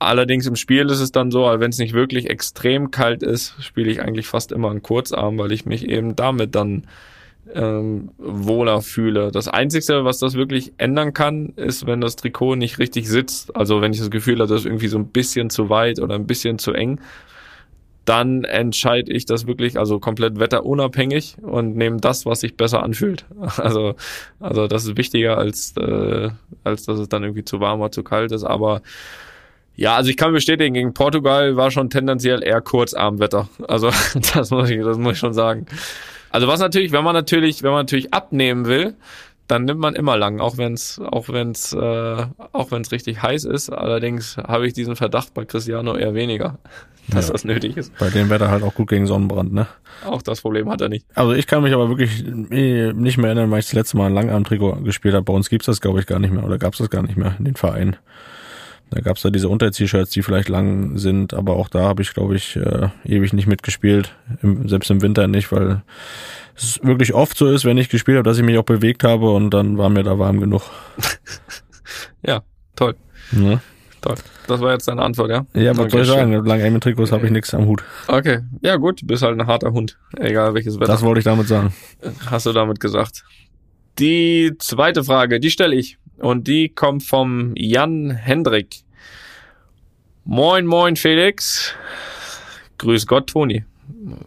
[0.00, 3.90] Allerdings im Spiel ist es dann so, wenn es nicht wirklich extrem kalt ist, spiele
[3.90, 6.84] ich eigentlich fast immer einen Kurzarm, weil ich mich eben damit dann
[7.54, 9.30] ähm, wohler fühle.
[9.30, 13.54] Das Einzige, was das wirklich ändern kann, ist, wenn das Trikot nicht richtig sitzt.
[13.54, 16.14] Also wenn ich das Gefühl habe, das ist irgendwie so ein bisschen zu weit oder
[16.14, 16.98] ein bisschen zu eng,
[18.06, 23.26] dann entscheide ich das wirklich, also komplett wetterunabhängig und nehme das, was sich besser anfühlt.
[23.58, 23.96] Also,
[24.38, 26.30] also das ist wichtiger als, äh,
[26.64, 28.44] als dass es dann irgendwie zu warm oder zu kalt ist.
[28.44, 28.80] Aber
[29.76, 33.48] ja, also ich kann bestätigen, gegen Portugal war schon tendenziell eher Kurzarmwetter.
[33.68, 33.90] Also
[34.34, 35.66] das muss ich, das muss ich schon sagen.
[36.30, 38.94] Also was natürlich, wenn man natürlich, wenn man natürlich abnehmen will,
[39.48, 43.44] dann nimmt man immer lang, auch wenn es auch wenn's, äh, auch wenn's richtig heiß
[43.46, 43.70] ist.
[43.70, 46.58] Allerdings habe ich diesen Verdacht bei Cristiano eher weniger,
[47.08, 47.32] dass Ja.
[47.32, 47.92] das nötig ist.
[47.98, 49.66] Bei dem Wetter halt auch gut gegen Sonnenbrand, ne?
[50.06, 51.04] Auch das Problem hat er nicht.
[51.16, 54.14] Also ich kann mich aber wirklich nicht mehr erinnern, weil ich das letzte Mal ein
[54.14, 55.24] Langarm-Trikot gespielt habe.
[55.24, 56.44] Bei uns gibt's das, glaube ich, gar nicht mehr.
[56.44, 57.96] Oder gab's das gar nicht mehr in den Vereinen.
[58.90, 62.34] Da gab's da diese Unter-T-Shirts, die vielleicht lang sind, aber auch da habe ich, glaube
[62.34, 64.14] ich, äh, ewig nicht mitgespielt.
[64.42, 65.82] Im, selbst im Winter nicht, weil
[66.56, 69.30] es wirklich oft so ist, wenn ich gespielt habe, dass ich mich auch bewegt habe
[69.30, 70.62] und dann war mir da warm genug.
[72.22, 72.42] Ja,
[72.76, 72.94] toll,
[73.32, 73.60] Ne?
[74.00, 74.14] toll.
[74.46, 75.46] Das war jetzt deine Antwort, ja?
[75.54, 76.30] Ja, was soll ich sagen?
[76.30, 77.82] Mit langen Trikots habe ich nichts am Hut.
[78.08, 79.98] Okay, ja gut, du bist halt ein harter Hund.
[80.16, 80.86] Egal welches Wetter.
[80.92, 81.72] Das wollte ich damit sagen.
[82.26, 83.24] hast du damit gesagt.
[83.98, 85.98] Die zweite Frage, die stelle ich.
[86.20, 88.82] Und die kommt vom Jan Hendrik.
[90.24, 91.74] Moin, moin, Felix.
[92.78, 93.64] Grüß Gott, Toni.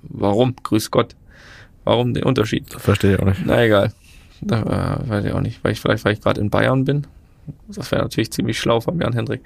[0.02, 0.56] Warum?
[0.64, 1.16] Grüß Gott.
[1.84, 2.70] Warum der Unterschied?
[2.70, 3.46] Verstehe ich auch nicht.
[3.46, 3.94] Na egal.
[4.42, 5.64] Da, äh, weiß ich auch nicht.
[5.64, 7.06] Weil ich vielleicht, weil ich gerade in Bayern bin.
[7.68, 9.42] Das wäre natürlich ziemlich schlau von Jan Hendrik.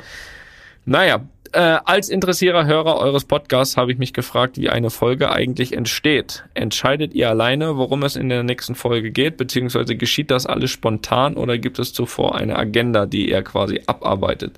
[0.85, 5.73] Naja, äh, als interessierter Hörer eures Podcasts habe ich mich gefragt, wie eine Folge eigentlich
[5.73, 6.43] entsteht.
[6.53, 11.35] Entscheidet ihr alleine, worum es in der nächsten Folge geht, beziehungsweise geschieht das alles spontan
[11.35, 14.57] oder gibt es zuvor eine Agenda, die ihr quasi abarbeitet?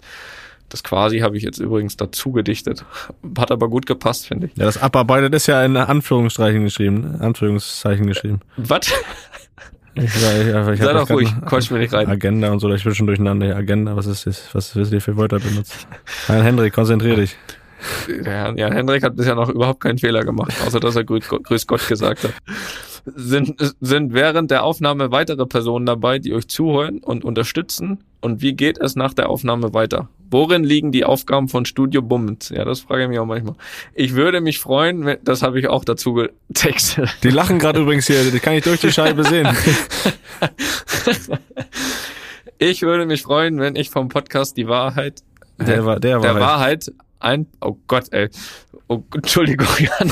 [0.69, 2.85] Das quasi habe ich jetzt übrigens dazu gedichtet.
[3.37, 4.55] Hat aber gut gepasst, finde ich.
[4.55, 7.17] Ja, das abarbeitet ist ja in Anführungszeichen geschrieben.
[7.19, 8.41] Anführungszeichen geschrieben.
[8.57, 8.93] Was?
[9.95, 12.07] Ich, ich, ich, ich Sei doch ruhig, quatsch mir nicht rein.
[12.07, 13.47] Agenda und so, ich bin schon durcheinander.
[13.47, 14.49] Ja, Agenda, was ist das?
[14.53, 15.87] Was wirst du für Wörter benutzt?
[16.27, 17.35] Nein, Hendrik, konzentrier dich.
[18.25, 21.87] Ja, Jan Hendrik hat bisher noch überhaupt keinen Fehler gemacht, außer dass er Grüß Gott
[21.87, 22.33] gesagt hat.
[23.05, 28.03] Sind, sind während der Aufnahme weitere Personen dabei, die euch zuhören und unterstützen?
[28.21, 30.09] Und wie geht es nach der Aufnahme weiter?
[30.31, 32.49] Worin liegen die Aufgaben von Studio Bummens?
[32.49, 33.55] Ja, das frage ich mich auch manchmal.
[33.95, 37.09] Ich würde mich freuen, wenn, das habe ich auch dazu getextet.
[37.23, 39.47] Die lachen gerade übrigens hier, die kann ich durch die Scheibe sehen.
[42.61, 45.23] Ich würde mich freuen, wenn ich vom Podcast die Wahrheit
[45.59, 45.99] Der der war.
[45.99, 48.29] der halt- Wahrheit ein, oh Gott, ey.
[48.87, 50.11] Oh, Entschuldigung, Jan.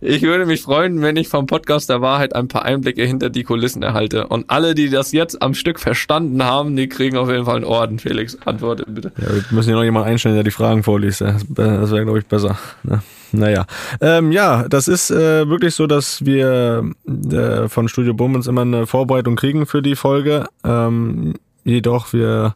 [0.00, 3.44] Ich würde mich freuen, wenn ich vom Podcast der Wahrheit ein paar Einblicke hinter die
[3.44, 4.26] Kulissen erhalte.
[4.26, 7.64] Und alle, die das jetzt am Stück verstanden haben, die kriegen auf jeden Fall einen
[7.64, 7.98] Orden.
[7.98, 9.12] Felix, antworte bitte.
[9.18, 11.20] Ja, wir müssen hier noch jemanden einstellen, der die Fragen vorliest.
[11.20, 12.58] Das wäre, glaube ich, besser.
[12.82, 13.02] Ne?
[13.32, 13.66] Naja.
[14.00, 18.86] Ähm, ja, das ist äh, wirklich so, dass wir äh, von Studio Bummens immer eine
[18.86, 20.46] Vorbereitung kriegen für die Folge.
[20.64, 22.54] Ähm, jedoch wir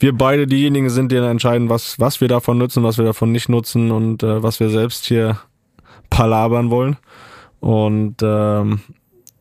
[0.00, 3.32] wir beide diejenigen sind, die dann entscheiden, was, was wir davon nutzen, was wir davon
[3.32, 5.38] nicht nutzen und äh, was wir selbst hier
[6.10, 6.96] palabern wollen.
[7.60, 8.80] Und ähm,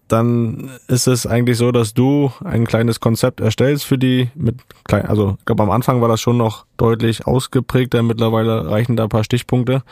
[0.08, 5.06] dann ist es eigentlich so, dass du ein kleines Konzept erstellst für die mit klein,
[5.06, 9.10] also ich glaube am Anfang war das schon noch deutlich ausgeprägter, mittlerweile reichen da ein
[9.10, 9.84] paar Stichpunkte,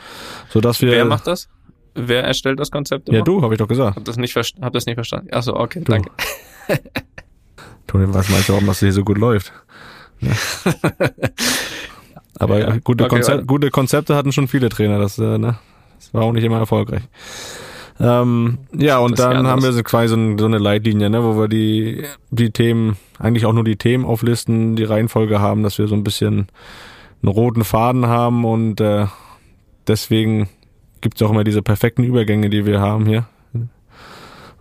[0.48, 1.48] so dass wir Wer macht das?
[1.94, 3.08] Wer erstellt das Konzept?
[3.08, 3.24] Ja, immer?
[3.24, 3.96] du, habe ich doch gesagt.
[3.96, 5.28] Hab das nicht, hab das nicht verstanden.
[5.32, 5.92] Achso, okay, Du.
[5.92, 6.10] danke.
[7.86, 9.52] Toni, was meinst du, warum das hier so gut läuft?
[12.38, 13.46] Aber Ja, gute, okay, Konzep warte.
[13.46, 15.58] gute Konzepte hatten schon viele Trainer, das, äh, ne?
[15.98, 17.02] Das war auch nicht immer erfolgreich.
[17.98, 21.38] Ähm, ja, und dann haben wir so quasi so ein- so eine Leitlinie, ne, wo
[21.38, 25.88] wir die, die Themen, eigentlich auch nur die Themen auflisten, die Reihenfolge haben, dass wir
[25.88, 26.48] so ein bisschen
[27.22, 29.06] einen roten Faden haben und äh,
[29.88, 30.48] deswegen
[31.00, 33.26] gibt's auch immer diese perfekten Übergänge, die wir haben hier.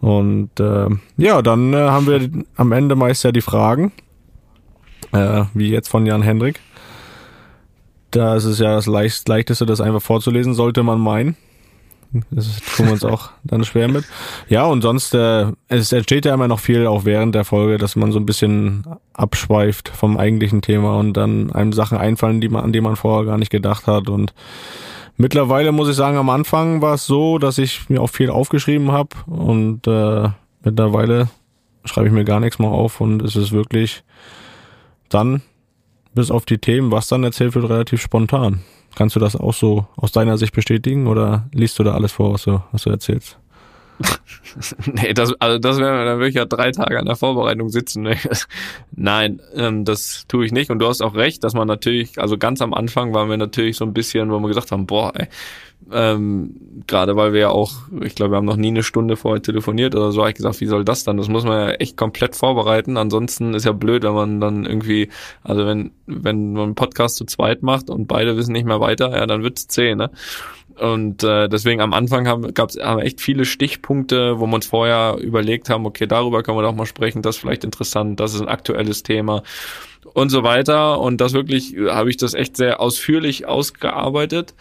[0.02, 3.92] Und äh, ja, dann äh, haben wir am Ende meist ja die Fragen,
[5.12, 6.60] äh, wie jetzt von Jan Hendrik.
[8.16, 11.36] Da ist es ja das leicht, leichteste, das einfach vorzulesen, sollte man meinen.
[12.32, 14.06] Das tun wir uns auch dann schwer mit.
[14.48, 17.98] Ja, und sonst, äh, es entsteht ja immer noch viel auch während der Folge, dass
[17.98, 22.64] man so ein bisschen abschweift vom eigentlichen Thema und dann einem Sachen einfallen, die man,
[22.64, 24.08] an die man vorher gar nicht gedacht hat.
[24.08, 24.34] Und
[25.18, 28.94] mittlerweile muss ich sagen, am Anfang war es so, dass ich mir auch viel aufgeschrieben
[28.94, 30.30] habe und äh,
[30.64, 31.28] mittlerweile
[31.84, 34.06] schreibe ich mir gar nichts mehr auf und es ist wirklich
[35.10, 35.42] dann,
[36.16, 38.62] bis auf die Themen, was dann erzählt wird, relativ spontan.
[38.96, 42.34] Kannst du das auch so aus deiner Sicht bestätigen oder liest du da alles vor,
[42.34, 43.38] was du, was du erzählst?
[44.86, 48.04] Nee, das, also das wäre, dann würde ich ja drei Tage an der Vorbereitung sitzen.
[48.04, 48.18] Ne?
[48.96, 50.72] Nein, ähm, das tue ich nicht.
[50.72, 53.78] Und du hast auch recht, dass man natürlich, also ganz am Anfang waren wir natürlich
[53.78, 55.28] so ein bisschen, wo wir gesagt haben, boah, ey,
[55.92, 59.42] ähm, gerade weil wir ja auch, ich glaube, wir haben noch nie eine Stunde vorher
[59.42, 61.18] telefoniert oder so, habe ich gesagt, wie soll das dann?
[61.18, 62.98] Das muss man ja echt komplett vorbereiten.
[62.98, 65.10] Ansonsten ist ja blöd, wenn man dann irgendwie,
[65.44, 69.12] also wenn, wenn man einen Podcast zu zweit macht und beide wissen nicht mehr weiter,
[69.16, 70.10] ja, dann wird's zäh, ne?
[70.80, 75.18] Und äh, deswegen am Anfang haben gab's haben echt viele Stichpunkte, wo wir uns vorher
[75.22, 78.42] überlegt haben, okay, darüber können wir doch mal sprechen, das ist vielleicht interessant, das ist
[78.42, 79.44] ein aktuelles Thema
[80.14, 81.00] und so weiter.
[81.00, 84.54] Und das wirklich äh, habe ich das echt sehr ausführlich ausgearbeitet.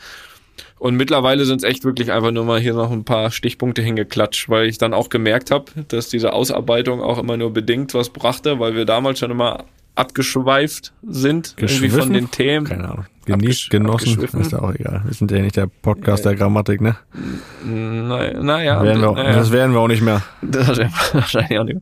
[0.78, 4.48] Und mittlerweile sind es echt wirklich einfach nur mal hier noch ein paar Stichpunkte hingeklatscht,
[4.48, 8.58] weil ich dann auch gemerkt habe, dass diese Ausarbeitung auch immer nur bedingt was brachte,
[8.60, 12.66] weil wir damals schon immer abgeschweift sind irgendwie von den Themen.
[12.66, 13.06] Keine Ahnung.
[13.26, 15.00] Genießt, genossen, ist ja auch egal.
[15.06, 16.96] Wir sind ja nicht der Podcast der Grammatik, ne?
[17.64, 19.32] Naja, naja, werden wir, auch- naja.
[19.36, 20.22] Das werden wir auch nicht mehr.
[20.42, 20.78] Das
[21.14, 21.78] wahrscheinlich auch nicht.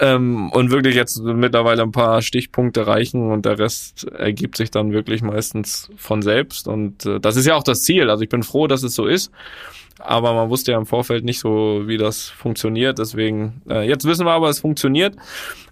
[0.00, 4.92] Ähm, und wirklich jetzt mittlerweile ein paar Stichpunkte reichen und der Rest ergibt sich dann
[4.92, 6.68] wirklich meistens von selbst.
[6.68, 8.08] Und äh, das ist ja auch das Ziel.
[8.08, 9.30] Also ich bin froh, dass es so ist.
[10.00, 12.98] Aber man wusste ja im Vorfeld nicht so, wie das funktioniert.
[12.98, 15.16] Deswegen, äh, jetzt wissen wir aber, es funktioniert.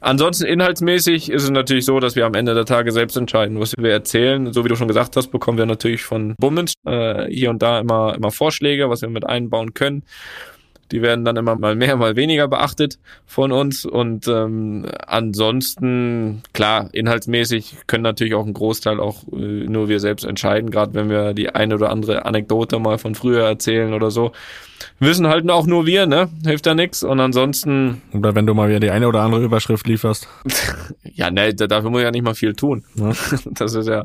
[0.00, 3.74] Ansonsten inhaltsmäßig ist es natürlich so, dass wir am Ende der Tage selbst entscheiden, was
[3.78, 4.52] wir erzählen.
[4.52, 7.80] So wie du schon gesagt hast, bekommen wir natürlich von Bummens äh, hier und da
[7.80, 10.02] immer, immer Vorschläge, was wir mit einbauen können.
[10.92, 13.84] Die werden dann immer mal mehr, mal weniger beachtet von uns.
[13.84, 20.24] Und ähm, ansonsten, klar, inhaltsmäßig können natürlich auch ein Großteil auch äh, nur wir selbst
[20.24, 24.32] entscheiden, gerade wenn wir die eine oder andere Anekdote mal von früher erzählen oder so.
[24.98, 26.28] Wissen halt auch nur wir, ne?
[26.44, 27.02] Hilft ja nix.
[27.02, 30.28] Und ansonsten, Oder wenn du mal wieder die eine oder andere Überschrift lieferst.
[31.02, 32.84] ja, ne, da- dafür muss ich ja nicht mal viel tun.
[32.94, 33.12] Ja.
[33.52, 34.04] Das ist ja.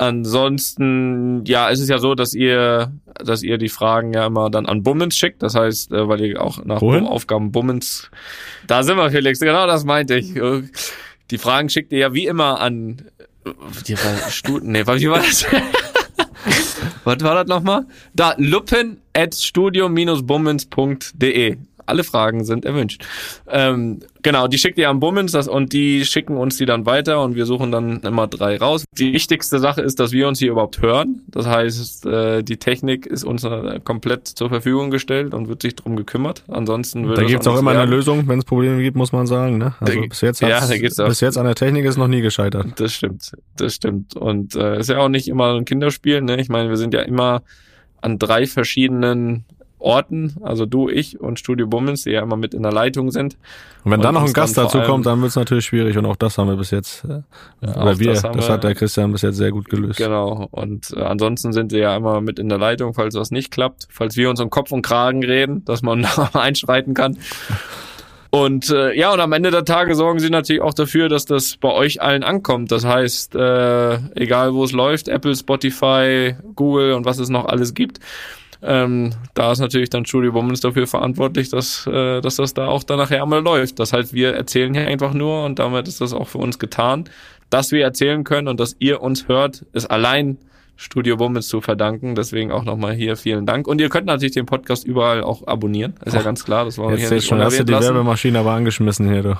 [0.00, 2.90] Ansonsten, ja, es ist ja so, dass ihr,
[3.22, 5.42] dass ihr die Fragen ja immer dann an Bummens schickt.
[5.42, 7.04] Das heißt, äh, weil ihr auch nach Wohin?
[7.06, 8.10] Aufgaben Bummens.
[8.66, 9.40] Da sind wir, Felix.
[9.40, 10.34] Genau, das meinte ich.
[10.36, 10.62] Äh,
[11.30, 13.02] Die Fragen schickt ihr ja wie immer an.
[13.44, 13.50] äh,
[13.86, 15.44] Die war Stu nee, wie war das?
[17.04, 17.84] Was war das nochmal?
[18.14, 21.56] Da, luppen at studio-bummens.de.
[21.90, 23.04] Alle Fragen sind erwünscht.
[23.48, 27.22] Ähm, genau, die schickt ihr an Bummens das, und die schicken uns die dann weiter
[27.22, 28.84] und wir suchen dann immer drei raus.
[28.96, 31.22] Die wichtigste Sache ist, dass wir uns hier überhaupt hören.
[31.28, 35.74] Das heißt, äh, die Technik ist uns äh, komplett zur Verfügung gestellt und wird sich
[35.74, 36.44] drum gekümmert.
[36.48, 37.90] Ansonsten würde Da gibt's auch immer eine werden.
[37.90, 39.58] Lösung, wenn es Probleme gibt, muss man sagen.
[39.58, 39.74] Ne?
[39.80, 42.08] Also Da- bis jetzt, ja, da gibt's auch- bis jetzt an der Technik ist noch
[42.08, 42.66] nie gescheitert.
[42.76, 44.16] Das stimmt, das stimmt.
[44.16, 46.20] Und äh, ist ja auch nicht immer ein Kinderspiel.
[46.22, 46.40] Ne?
[46.40, 47.42] Ich meine, wir sind ja immer
[48.00, 49.44] an drei verschiedenen
[49.80, 53.36] Orten, also du, ich und Studio Bummens, die ja immer mit in der Leitung sind.
[53.84, 56.16] Und wenn Und dann noch ein Gast dazu kommt, dann wird's natürlich schwierig und auch
[56.16, 57.22] das haben wir bis jetzt, äh,
[57.66, 59.98] auch oder wir, das das, hat der Christian bis jetzt sehr gut gelöst.
[59.98, 60.48] Genau.
[60.50, 63.88] Und äh, ansonsten sind sie ja immer mit in der Leitung, falls was nicht klappt,
[63.90, 67.16] falls wir uns um Kopf und Kragen reden, dass man da einschreiten kann.
[68.30, 71.56] Und äh, ja, und am Ende der Tage sorgen sie natürlich auch dafür, dass das
[71.56, 72.70] bei euch allen ankommt.
[72.70, 77.74] Das heißt, äh, egal wo es läuft, Apple, Spotify, Google und was es noch alles
[77.74, 77.98] gibt,
[78.62, 82.82] ähm, da ist natürlich dann Studio Bummens dafür verantwortlich, dass, äh, dass das da auch
[82.82, 83.78] dann nachher einmal läuft.
[83.78, 87.04] Das heißt, wir erzählen hier einfach nur und damit ist das auch für uns getan.
[87.48, 90.38] Dass wir erzählen können und dass ihr uns hört, ist allein
[90.76, 92.14] Studio Bummens zu verdanken.
[92.14, 93.66] Deswegen auch nochmal hier vielen Dank.
[93.66, 95.94] Und ihr könnt natürlich den Podcast überall auch abonnieren.
[96.04, 96.64] Ist ja ganz klar.
[96.64, 97.94] Das wollen wir Jetzt, hier nicht schon hast du die lassen.
[97.94, 99.34] Werbemaschine aber angeschmissen hier, du.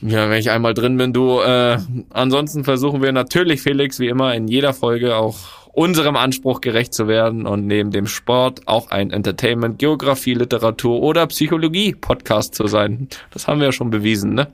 [0.00, 1.40] Ja, wenn ich einmal drin bin, du.
[1.40, 1.78] Äh,
[2.10, 7.06] ansonsten versuchen wir natürlich, Felix, wie immer in jeder Folge auch unserem Anspruch gerecht zu
[7.08, 13.08] werden und neben dem Sport auch ein Entertainment, Geografie, Literatur oder Psychologie-Podcast zu sein.
[13.30, 14.48] Das haben wir ja schon bewiesen, ne?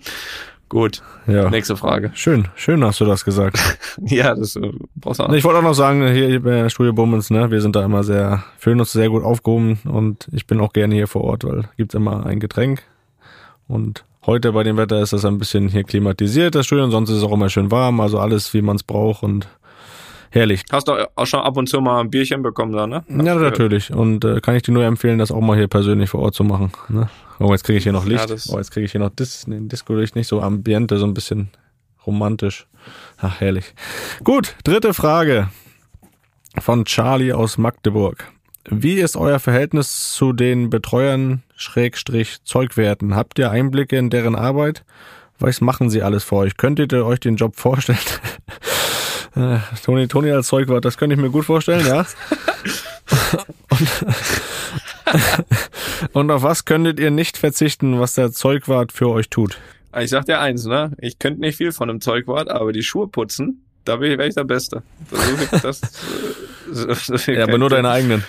[0.68, 1.48] Gut, Ja.
[1.48, 2.10] nächste Frage.
[2.14, 3.58] Schön, schön hast du das gesagt.
[4.04, 5.32] Ja, das äh, brauchst du auch.
[5.32, 8.44] Ich wollte auch noch sagen, hier bei Studio Bummens, ne, wir sind da immer sehr,
[8.58, 11.94] fühlen uns sehr gut aufgehoben und ich bin auch gerne hier vor Ort, weil gibt's
[11.94, 12.82] immer ein Getränk
[13.68, 17.10] und heute bei dem Wetter ist das ein bisschen hier klimatisiert, das Studio, und sonst
[17.10, 19.46] ist es auch immer schön warm, also alles, wie man es braucht und
[20.30, 20.62] herrlich.
[20.70, 23.04] Hast du auch schon ab und zu mal ein Bierchen bekommen da, ne?
[23.08, 23.92] Ja, natürlich.
[23.92, 26.44] Und äh, kann ich dir nur empfehlen, das auch mal hier persönlich vor Ort zu
[26.44, 26.72] machen.
[26.88, 27.08] Ne?
[27.38, 28.28] Oh, jetzt kriege ich hier noch Licht.
[28.30, 31.14] Ja, oh, jetzt kriege ich hier noch Dis nee, Disco-Licht, nicht so Ambiente, so ein
[31.14, 31.50] bisschen
[32.06, 32.66] romantisch.
[33.18, 33.74] Ach, herrlich.
[34.24, 35.50] Gut, dritte Frage
[36.58, 38.24] von Charlie aus Magdeburg.
[38.68, 43.14] Wie ist euer Verhältnis zu den Betreuern Schrägstrich Zeugwerten?
[43.14, 44.84] Habt ihr Einblicke in deren Arbeit?
[45.38, 46.56] Was machen sie alles für euch?
[46.56, 47.98] Könntet ihr euch den Job vorstellen?
[49.36, 52.06] Äh, Toni, Toni als Zeugwart, das könnte ich mir gut vorstellen, ja.
[56.12, 59.58] Und auf was könntet ihr nicht verzichten, was der Zeugwart für euch tut?
[59.98, 60.92] Ich sag dir eins, ne?
[60.98, 64.44] Ich könnte nicht viel von einem Zeugwart, aber die Schuhe putzen, da bin ich, der
[64.44, 64.82] Beste.
[65.62, 65.80] Das,
[66.72, 68.24] so viel Ja, aber nur deine eigenen.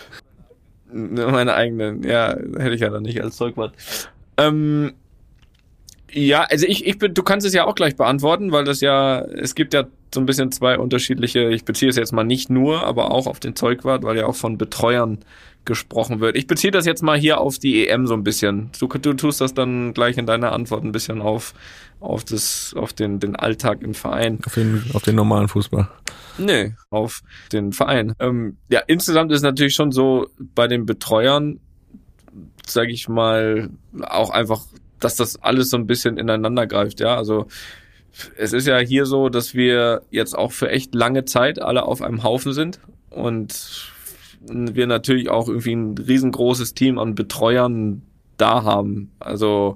[0.92, 3.74] Meine eigenen, ja, hätte ich ja dann nicht als Zeugwart.
[4.38, 4.94] Ähm,
[6.12, 9.22] ja, also ich, ich bin, du kannst es ja auch gleich beantworten, weil das ja,
[9.22, 12.84] es gibt ja so ein bisschen zwei unterschiedliche, ich beziehe es jetzt mal nicht nur,
[12.84, 15.20] aber auch auf den Zeugwart, weil ja auch von Betreuern
[15.66, 16.36] gesprochen wird.
[16.36, 18.72] Ich beziehe das jetzt mal hier auf die EM so ein bisschen.
[18.80, 21.54] Du, du tust das dann gleich in deiner Antwort ein bisschen auf,
[22.00, 24.40] auf das, auf den, den Alltag im Verein.
[24.46, 25.90] Auf den, auf den normalen Fußball.
[26.40, 28.14] Nee, auf den Verein.
[28.20, 31.60] Ähm, ja, insgesamt ist natürlich schon so bei den Betreuern,
[32.66, 33.70] sage ich mal,
[34.02, 34.62] auch einfach,
[35.00, 37.00] dass das alles so ein bisschen ineinander greift.
[37.00, 37.48] Ja, also
[38.36, 42.02] es ist ja hier so, dass wir jetzt auch für echt lange Zeit alle auf
[42.02, 42.80] einem Haufen sind
[43.10, 43.92] und
[44.50, 48.02] wir natürlich auch irgendwie ein riesengroßes Team an Betreuern
[48.38, 49.12] da haben.
[49.20, 49.76] Also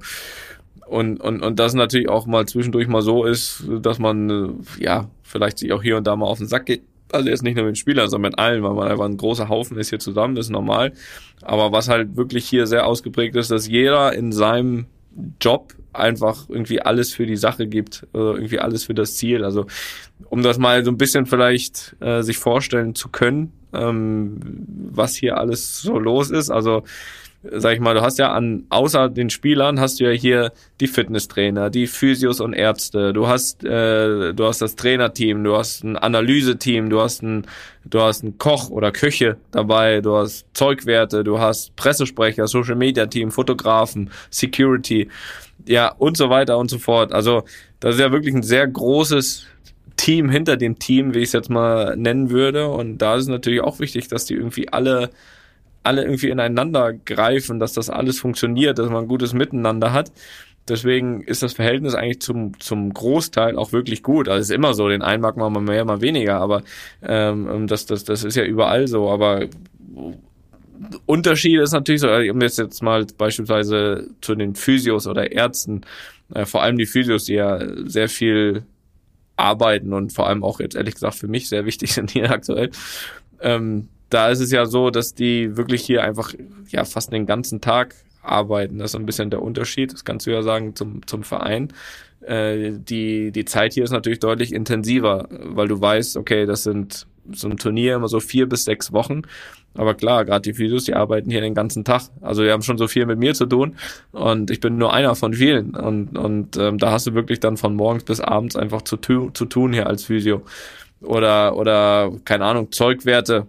[0.87, 5.59] und, und, und das natürlich auch mal zwischendurch mal so ist, dass man ja vielleicht
[5.59, 6.83] sich auch hier und da mal auf den Sack geht.
[7.11, 9.49] Also jetzt nicht nur mit den Spielern, sondern mit allen, weil man einfach ein großer
[9.49, 10.93] Haufen ist hier zusammen, ist normal.
[11.41, 14.85] Aber was halt wirklich hier sehr ausgeprägt ist, dass jeder in seinem
[15.39, 19.43] Job einfach irgendwie alles für die Sache gibt, also irgendwie alles für das Ziel.
[19.43, 19.65] Also
[20.29, 24.39] um das mal so ein bisschen vielleicht äh, sich vorstellen zu können, ähm,
[24.91, 26.49] was hier alles so los ist.
[26.49, 26.83] Also
[27.43, 30.87] sag ich mal, du hast ja an, außer den Spielern hast du ja hier die
[30.87, 35.97] Fitnesstrainer, die Physios und Ärzte, du hast, äh, du hast das Trainerteam, du hast ein
[35.97, 37.47] Analyseteam, du hast ein,
[37.83, 43.07] du hast einen Koch oder Küche dabei, du hast Zeugwerte, du hast Pressesprecher, Social Media
[43.07, 45.09] Team, Fotografen, Security,
[45.65, 47.11] ja, und so weiter und so fort.
[47.11, 47.43] Also,
[47.79, 49.45] das ist ja wirklich ein sehr großes
[49.97, 52.67] Team hinter dem Team, wie ich es jetzt mal nennen würde.
[52.67, 55.09] Und da ist es natürlich auch wichtig, dass die irgendwie alle
[55.83, 60.11] alle irgendwie ineinander greifen, dass das alles funktioniert, dass man ein gutes Miteinander hat.
[60.67, 64.29] Deswegen ist das Verhältnis eigentlich zum, zum Großteil auch wirklich gut.
[64.29, 66.61] Also es ist immer so, den einen mag man mal mehr, mal weniger, aber
[67.01, 69.09] ähm, das, das, das ist ja überall so.
[69.09, 69.47] Aber
[71.07, 75.81] Unterschied ist natürlich so, um jetzt, jetzt mal beispielsweise zu den Physios oder Ärzten,
[76.33, 78.63] äh, vor allem die Physios, die ja sehr viel
[79.35, 82.69] arbeiten und vor allem auch jetzt ehrlich gesagt für mich sehr wichtig sind hier aktuell.
[83.41, 86.33] Ähm, da ist es ja so, dass die wirklich hier einfach
[86.67, 88.77] ja fast den ganzen Tag arbeiten.
[88.77, 89.93] Das ist ein bisschen der Unterschied.
[89.93, 91.73] Das kannst du ja sagen zum, zum Verein.
[92.21, 97.07] Äh, die, die Zeit hier ist natürlich deutlich intensiver, weil du weißt, okay, das sind
[97.31, 99.23] so ein Turnier immer so vier bis sechs Wochen.
[99.73, 102.03] Aber klar, gerade die Physios, die arbeiten hier den ganzen Tag.
[102.19, 103.75] Also die haben schon so viel mit mir zu tun
[104.11, 105.75] und ich bin nur einer von vielen.
[105.75, 109.29] Und, und ähm, da hast du wirklich dann von morgens bis abends einfach zu, tu
[109.29, 110.41] zu tun hier als Physio.
[111.01, 113.47] Oder, oder, keine Ahnung, Zeugwerte.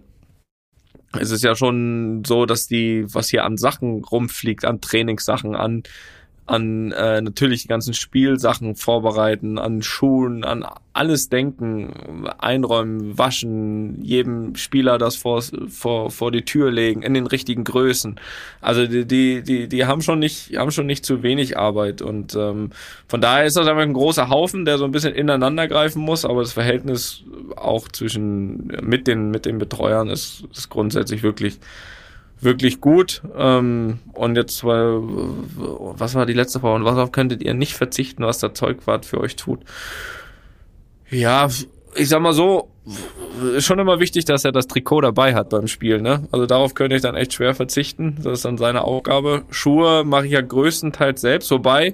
[1.19, 5.83] Es ist ja schon so, dass die, was hier an Sachen rumfliegt, an Trainingssachen, an,
[6.45, 11.93] an äh, natürlich die ganzen Spielsachen vorbereiten, an Schuhen, an alles denken,
[12.37, 18.19] einräumen, waschen, jedem Spieler das vor, vor, vor die Tür legen, in den richtigen Größen.
[18.61, 22.01] Also die, die, die, die haben schon nicht, haben schon nicht zu wenig Arbeit.
[22.01, 22.71] Und ähm,
[23.07, 26.25] von daher ist das einfach ein großer Haufen, der so ein bisschen ineinander greifen muss,
[26.25, 27.23] aber das Verhältnis
[27.55, 31.59] auch zwischen mit den, mit den Betreuern ist, ist grundsätzlich wirklich
[32.43, 33.21] wirklich gut.
[33.35, 34.99] Ähm, und jetzt, weil,
[35.57, 36.75] was war die letzte Frage?
[36.75, 39.61] Und worauf könntet ihr nicht verzichten, was der Zeugwart für euch tut?
[41.09, 41.47] Ja,
[41.95, 42.69] ich sag mal so,
[43.55, 46.27] ist schon immer wichtig, dass er das Trikot dabei hat beim Spiel, ne?
[46.31, 48.17] Also darauf könnte ich dann echt schwer verzichten.
[48.23, 49.43] Das ist dann seine Aufgabe.
[49.49, 51.93] Schuhe mache ich ja größtenteils selbst, wobei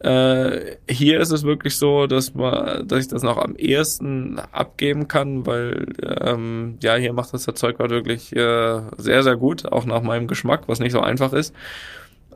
[0.00, 5.08] äh, hier ist es wirklich so, dass man, dass ich das noch am ehesten abgeben
[5.08, 9.86] kann, weil ähm, ja hier macht das der Zeugwart wirklich äh, sehr sehr gut, auch
[9.86, 11.54] nach meinem Geschmack, was nicht so einfach ist.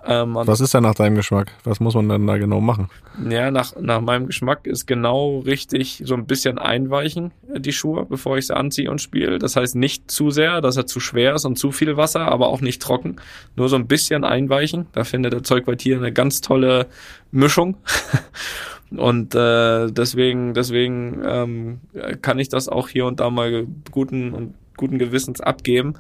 [0.07, 1.53] Ähm, Was ist denn nach deinem Geschmack?
[1.65, 2.89] Was muss man denn da genau machen?
[3.29, 8.07] Ja, nach, nach meinem Geschmack ist genau richtig so ein bisschen einweichen, äh, die Schuhe,
[8.07, 9.39] bevor ich sie anziehe und spiele.
[9.39, 12.49] Das heißt nicht zu sehr, dass er zu schwer ist und zu viel Wasser, aber
[12.49, 13.17] auch nicht trocken.
[13.57, 14.87] Nur so ein bisschen einweichen.
[14.93, 16.87] Da findet der Zeugwart hier eine ganz tolle
[17.31, 17.77] Mischung.
[18.97, 21.81] Und äh, deswegen, deswegen ähm,
[22.23, 25.95] kann ich das auch hier und da mal guten und guten Gewissens abgeben.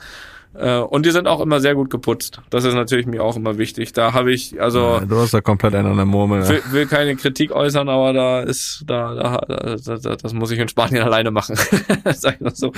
[0.52, 2.40] Äh, und die sind auch immer sehr gut geputzt.
[2.50, 3.92] Das ist natürlich mir auch immer wichtig.
[3.92, 6.46] Da habe ich, also Ja, du hast da komplett einen an der Murmel.
[6.48, 10.58] will, will keine Kritik äußern, aber da ist, da, da, da, da das muss ich
[10.58, 11.54] in Spanien alleine machen.
[12.14, 12.72] Sag ich mal so.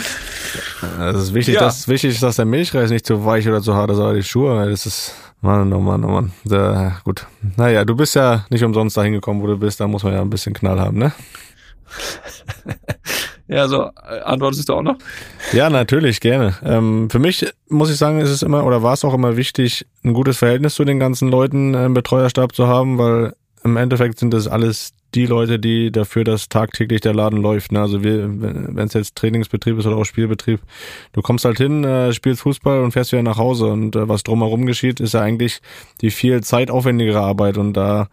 [1.01, 1.61] Es ist wichtig, Ja.
[1.62, 4.68] dass, wichtig dass der Milchreis nicht zu weich oder zu hart ist, aber die Schuhe,
[4.68, 6.33] das ist, Mann, oh Mann, oh Mann.
[6.45, 7.27] Da, gut.
[7.57, 10.20] Naja, du bist ja nicht umsonst dahin gekommen, wo du bist, da muss man ja
[10.20, 11.12] ein bisschen Knall haben, ne?
[13.53, 14.96] Ja, so äh, antwortest du auch noch?
[15.53, 16.55] Ja, natürlich, gerne.
[16.64, 19.86] Ähm, für mich muss ich sagen, ist es immer oder war es auch immer wichtig,
[20.05, 24.32] ein gutes Verhältnis zu den ganzen Leuten im Betreuerstab zu haben, weil im Endeffekt sind
[24.32, 27.72] das alles die Leute, die dafür, dass tagtäglich der Laden läuft.
[27.72, 27.80] Ne?
[27.82, 30.61] Also wenn es jetzt Trainingsbetrieb ist oder auch Spielbetrieb,
[31.12, 34.22] du kommst halt hin, äh, spielst Fußball und fährst wieder nach Hause und äh, was
[34.22, 35.61] drumherum geschieht, ist ja eigentlich
[36.00, 38.09] die viel zeitaufwendigere Arbeit und da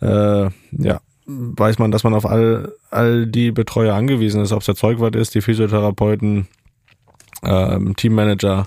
[0.00, 4.66] äh, ja weiß man, dass man auf all, all die Betreuer angewiesen ist, ob es
[4.66, 6.48] der Zeugwart ist, die Physiotherapeuten,
[7.44, 8.66] ähm, Teammanager,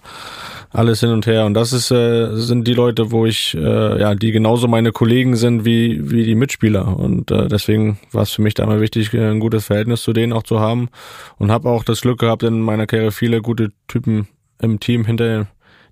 [0.72, 1.46] alles hin und her.
[1.46, 5.36] Und das ist, äh, sind die Leute, wo ich, äh, ja, die genauso meine Kollegen
[5.36, 6.98] sind wie, wie die Mitspieler.
[6.98, 10.14] Und äh, deswegen war es für mich da immer wichtig, äh, ein gutes Verhältnis zu
[10.14, 10.90] denen auch zu haben.
[11.38, 14.28] Und habe auch das Glück gehabt, in meiner Karriere viele gute Typen
[14.62, 15.48] im Team hinter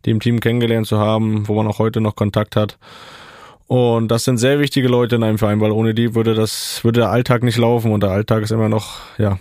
[0.05, 2.78] dem Team kennengelernt zu haben, wo man auch heute noch Kontakt hat.
[3.68, 7.01] Und das sind sehr wichtige Leute in einem Verein, weil ohne die würde das, würde
[7.01, 9.39] der Alltag nicht laufen und der Alltag ist immer noch, ja,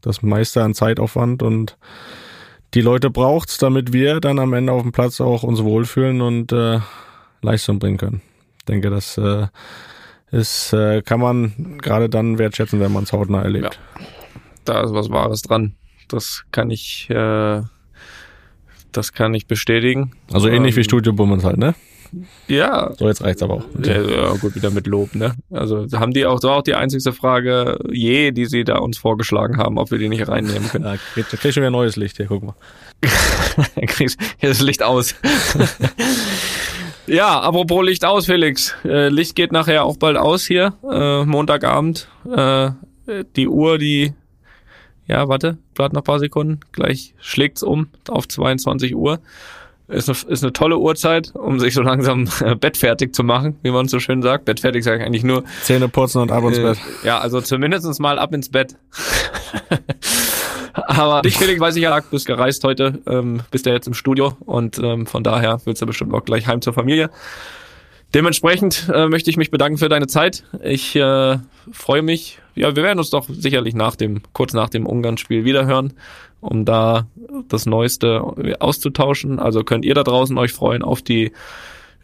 [0.00, 1.76] das meiste an Zeitaufwand und
[2.74, 6.52] die Leute braucht's, damit wir dann am Ende auf dem Platz auch uns wohlfühlen und
[6.52, 6.80] äh,
[7.40, 8.20] Leistung bringen können.
[8.58, 9.46] Ich denke, das äh,
[10.30, 13.78] ist, äh, kann man gerade dann wertschätzen, wenn man es hautnah erlebt.
[14.64, 15.74] Da ist was Wahres dran.
[16.08, 17.62] Das kann ich, äh,
[18.90, 20.12] das kann ich bestätigen.
[20.32, 21.74] Also ähnlich wie Ähm, Studio Bummens halt, ne?
[22.48, 23.64] Ja, So, jetzt reicht's aber auch.
[23.82, 25.34] Ja, ja, gut, wieder mit Lob, ne?
[25.50, 28.98] Also haben die auch, das war auch die einzigste Frage je, die sie da uns
[28.98, 30.84] vorgeschlagen haben, ob wir die nicht reinnehmen können.
[30.84, 32.54] Ja, krieg, krieg schon wieder neues Licht hier, guck mal.
[33.86, 35.14] Kriegst hier ist Licht aus.
[37.06, 38.74] ja, apropos Licht aus, Felix.
[38.84, 42.08] Äh, Licht geht nachher auch bald aus hier, äh, Montagabend.
[42.30, 42.70] Äh,
[43.36, 44.14] die Uhr, die,
[45.06, 49.20] ja, warte, warte noch ein paar Sekunden, gleich schlägt's um auf 22 Uhr.
[49.86, 53.70] Ist eine, ist eine tolle Uhrzeit, um sich so langsam äh, bettfertig zu machen, wie
[53.70, 54.46] man so schön sagt.
[54.46, 56.78] Bettfertig sage ich eigentlich nur, Zähne putzen und ab ins äh, Bett.
[57.02, 58.76] Ja, also zumindestens mal ab ins Bett.
[60.72, 63.94] Aber dich, Felix, weiß ich ja, du bist gereist heute, ähm, bist ja jetzt im
[63.94, 67.10] Studio und ähm, von daher willst du bestimmt auch gleich heim zur Familie.
[68.14, 70.44] Dementsprechend äh, möchte ich mich bedanken für deine Zeit.
[70.62, 71.38] Ich äh,
[71.72, 72.38] freue mich.
[72.54, 75.94] Ja, wir werden uns doch sicherlich nach dem, kurz nach dem Ungarn-Spiel wiederhören,
[76.44, 77.06] um da
[77.48, 78.22] das Neueste
[78.60, 79.38] auszutauschen.
[79.38, 81.32] Also könnt ihr da draußen euch freuen auf die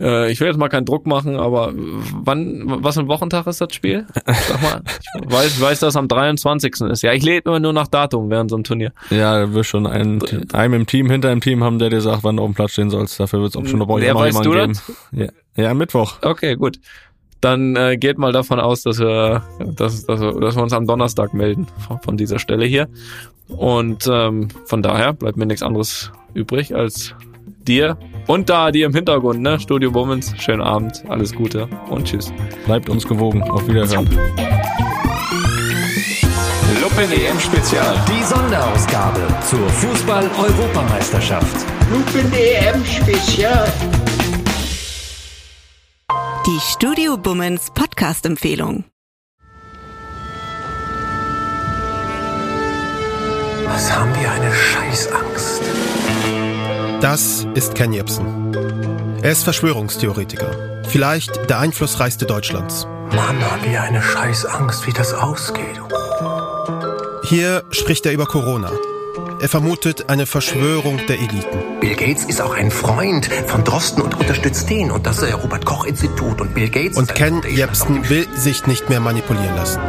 [0.00, 3.60] äh, ich will jetzt mal keinen Druck machen, aber wann, was für ein Wochentag ist
[3.60, 4.06] das Spiel?
[4.26, 4.82] Sag mal,
[5.22, 6.80] ich weiß, ich weiß, dass es am 23.
[6.90, 7.02] ist.
[7.02, 8.92] Ja, ich lebe immer nur nach Datum während so einem Turnier.
[9.10, 10.20] Ja, da wirst schon einen,
[10.52, 12.72] einem im Team, hinter im Team haben, der dir sagt, wann du auf dem Platz
[12.72, 13.20] stehen sollst.
[13.20, 14.74] Dafür wird es auch schon noch, Wer noch weißt jemanden
[15.12, 15.32] du geben.
[15.56, 16.16] Ja, ja, Mittwoch.
[16.22, 16.80] Okay, gut.
[17.42, 19.42] Dann äh, geht mal davon aus, dass wir,
[19.76, 21.68] dass, dass, wir, dass wir uns am Donnerstag melden
[22.02, 22.88] von dieser Stelle hier.
[23.56, 27.14] Und ähm, von daher bleibt mir nichts anderes übrig als
[27.66, 29.58] dir und da dir im Hintergrund, ne?
[29.60, 30.34] Studio Womans.
[30.38, 32.32] Schönen Abend, alles Gute und tschüss.
[32.66, 33.42] Bleibt uns gewogen.
[33.42, 34.08] Auf Wiederhören.
[36.80, 37.96] Luppen EM Spezial.
[38.08, 41.66] Die Sonderausgabe zur Fußball-Europameisterschaft.
[41.90, 43.72] Lupen EM Spezial.
[46.46, 48.84] Die Studio Bummens Podcast-Empfehlung.
[53.72, 55.62] Was haben wir eine Scheißangst?
[57.00, 58.52] Das ist Ken Jebsen.
[59.22, 60.82] Er ist Verschwörungstheoretiker.
[60.88, 62.88] Vielleicht der einflussreichste Deutschlands.
[63.14, 65.80] Mann, haben wir eine Scheißangst, wie das ausgeht.
[67.22, 68.72] Hier spricht er über Corona.
[69.40, 71.80] Er vermutet eine Verschwörung der Eliten.
[71.80, 75.64] Bill Gates ist auch ein Freund von Drosten und unterstützt den und das äh, Robert
[75.64, 76.98] Koch Institut und Bill Gates.
[76.98, 79.80] Und ist Ken Jebsen will sich nicht mehr manipulieren lassen.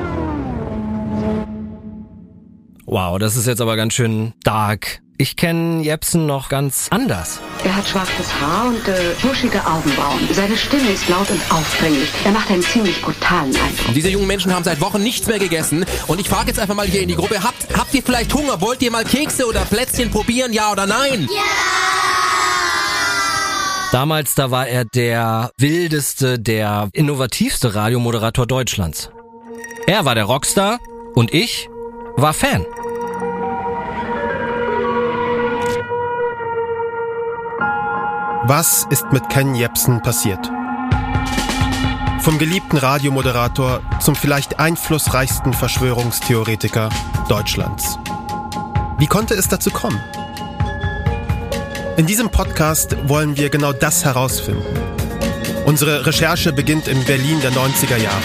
[2.91, 4.99] Wow, das ist jetzt aber ganz schön dark.
[5.17, 7.39] Ich kenne Jepsen noch ganz anders.
[7.63, 10.19] Er hat schwarzes Haar und äh, buschige Augenbrauen.
[10.33, 12.09] Seine Stimme ist laut und aufdringlich.
[12.25, 13.93] Er macht einen ziemlich brutalen Eindruck.
[13.95, 15.85] Diese jungen Menschen haben seit Wochen nichts mehr gegessen.
[16.07, 18.59] Und ich frage jetzt einfach mal hier in die Gruppe, habt, habt ihr vielleicht Hunger?
[18.59, 21.29] Wollt ihr mal Kekse oder Plätzchen probieren, ja oder nein?
[21.33, 21.41] Ja!
[23.93, 29.11] Damals, da war er der wildeste, der innovativste Radiomoderator Deutschlands.
[29.87, 30.79] Er war der Rockstar
[31.15, 31.69] und ich
[32.17, 32.65] war Fan.
[38.43, 40.49] Was ist mit Ken Jebsen passiert?
[42.21, 46.89] Vom geliebten Radiomoderator zum vielleicht einflussreichsten Verschwörungstheoretiker
[47.29, 47.99] Deutschlands.
[48.97, 50.01] Wie konnte es dazu kommen?
[51.97, 54.65] In diesem Podcast wollen wir genau das herausfinden.
[55.65, 58.23] Unsere Recherche beginnt in Berlin der 90er Jahre.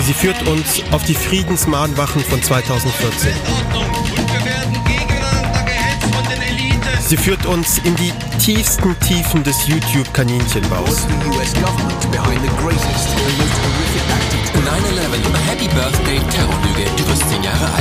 [0.00, 3.93] Sie führt uns auf die Friedensmahnwachen von 2014.
[7.06, 11.06] Sie führt uns in die tiefsten Tiefen des YouTube-Kaninchenbaus.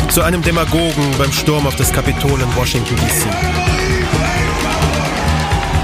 [0.09, 3.25] Zu einem Demagogen beim Sturm auf das Kapitol in Washington DC.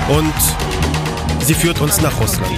[0.09, 0.33] Und
[1.45, 2.51] sie führt uns nach Russland.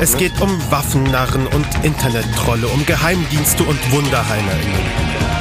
[0.00, 5.37] Es geht um Waffennarren und Internettrolle, um Geheimdienste und WunderheilerInnen.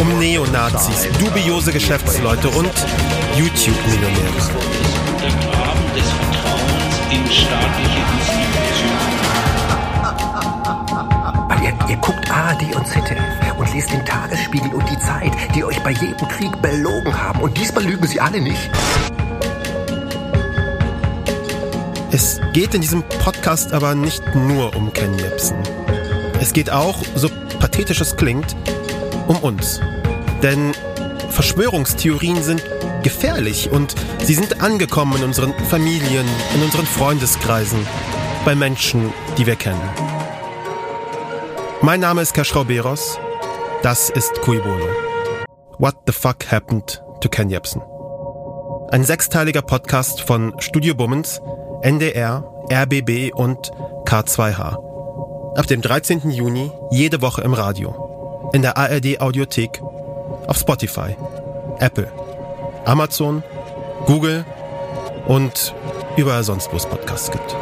[0.00, 2.70] Um Neonazis, dubiose Geschäftsleute und
[3.36, 4.32] YouTube-Millionäre.
[5.20, 9.18] Der Graben des Vertrauens in staatliche Institutionen.
[11.62, 15.78] Ihr, ihr guckt ARD und ZDF und lest den Tagesspiegel und die Zeit, die euch
[15.82, 17.40] bei jedem Krieg belogen haben.
[17.40, 18.70] Und diesmal lügen sie alle nicht.
[22.10, 25.58] Es geht in diesem Podcast aber nicht nur um Ken Jebsen.
[26.40, 28.56] Es geht auch, so pathetisch es klingt,
[29.28, 29.80] um uns.
[30.42, 30.72] Denn
[31.30, 32.64] Verschwörungstheorien sind
[33.02, 37.78] gefährlich und sie sind angekommen in unseren Familien, in unseren Freundeskreisen,
[38.44, 39.80] bei Menschen, die wir kennen.
[41.80, 43.18] Mein Name ist Kaschrau Beros.
[43.82, 44.88] Das ist Kuibolo.
[45.78, 47.80] What the fuck happened to Ken Jebsen?
[48.90, 51.40] Ein sechsteiliger Podcast von Studio Bummens,
[51.82, 53.70] NDR, RBB und
[54.06, 55.56] K2H.
[55.56, 56.30] Ab dem 13.
[56.30, 58.07] Juni jede Woche im Radio.
[58.52, 59.82] In der ARD Audiothek,
[60.46, 61.16] auf Spotify,
[61.80, 62.10] Apple,
[62.86, 63.42] Amazon,
[64.06, 64.44] Google
[65.26, 65.74] und
[66.16, 67.54] überall sonst, wo es Podcasts gibt.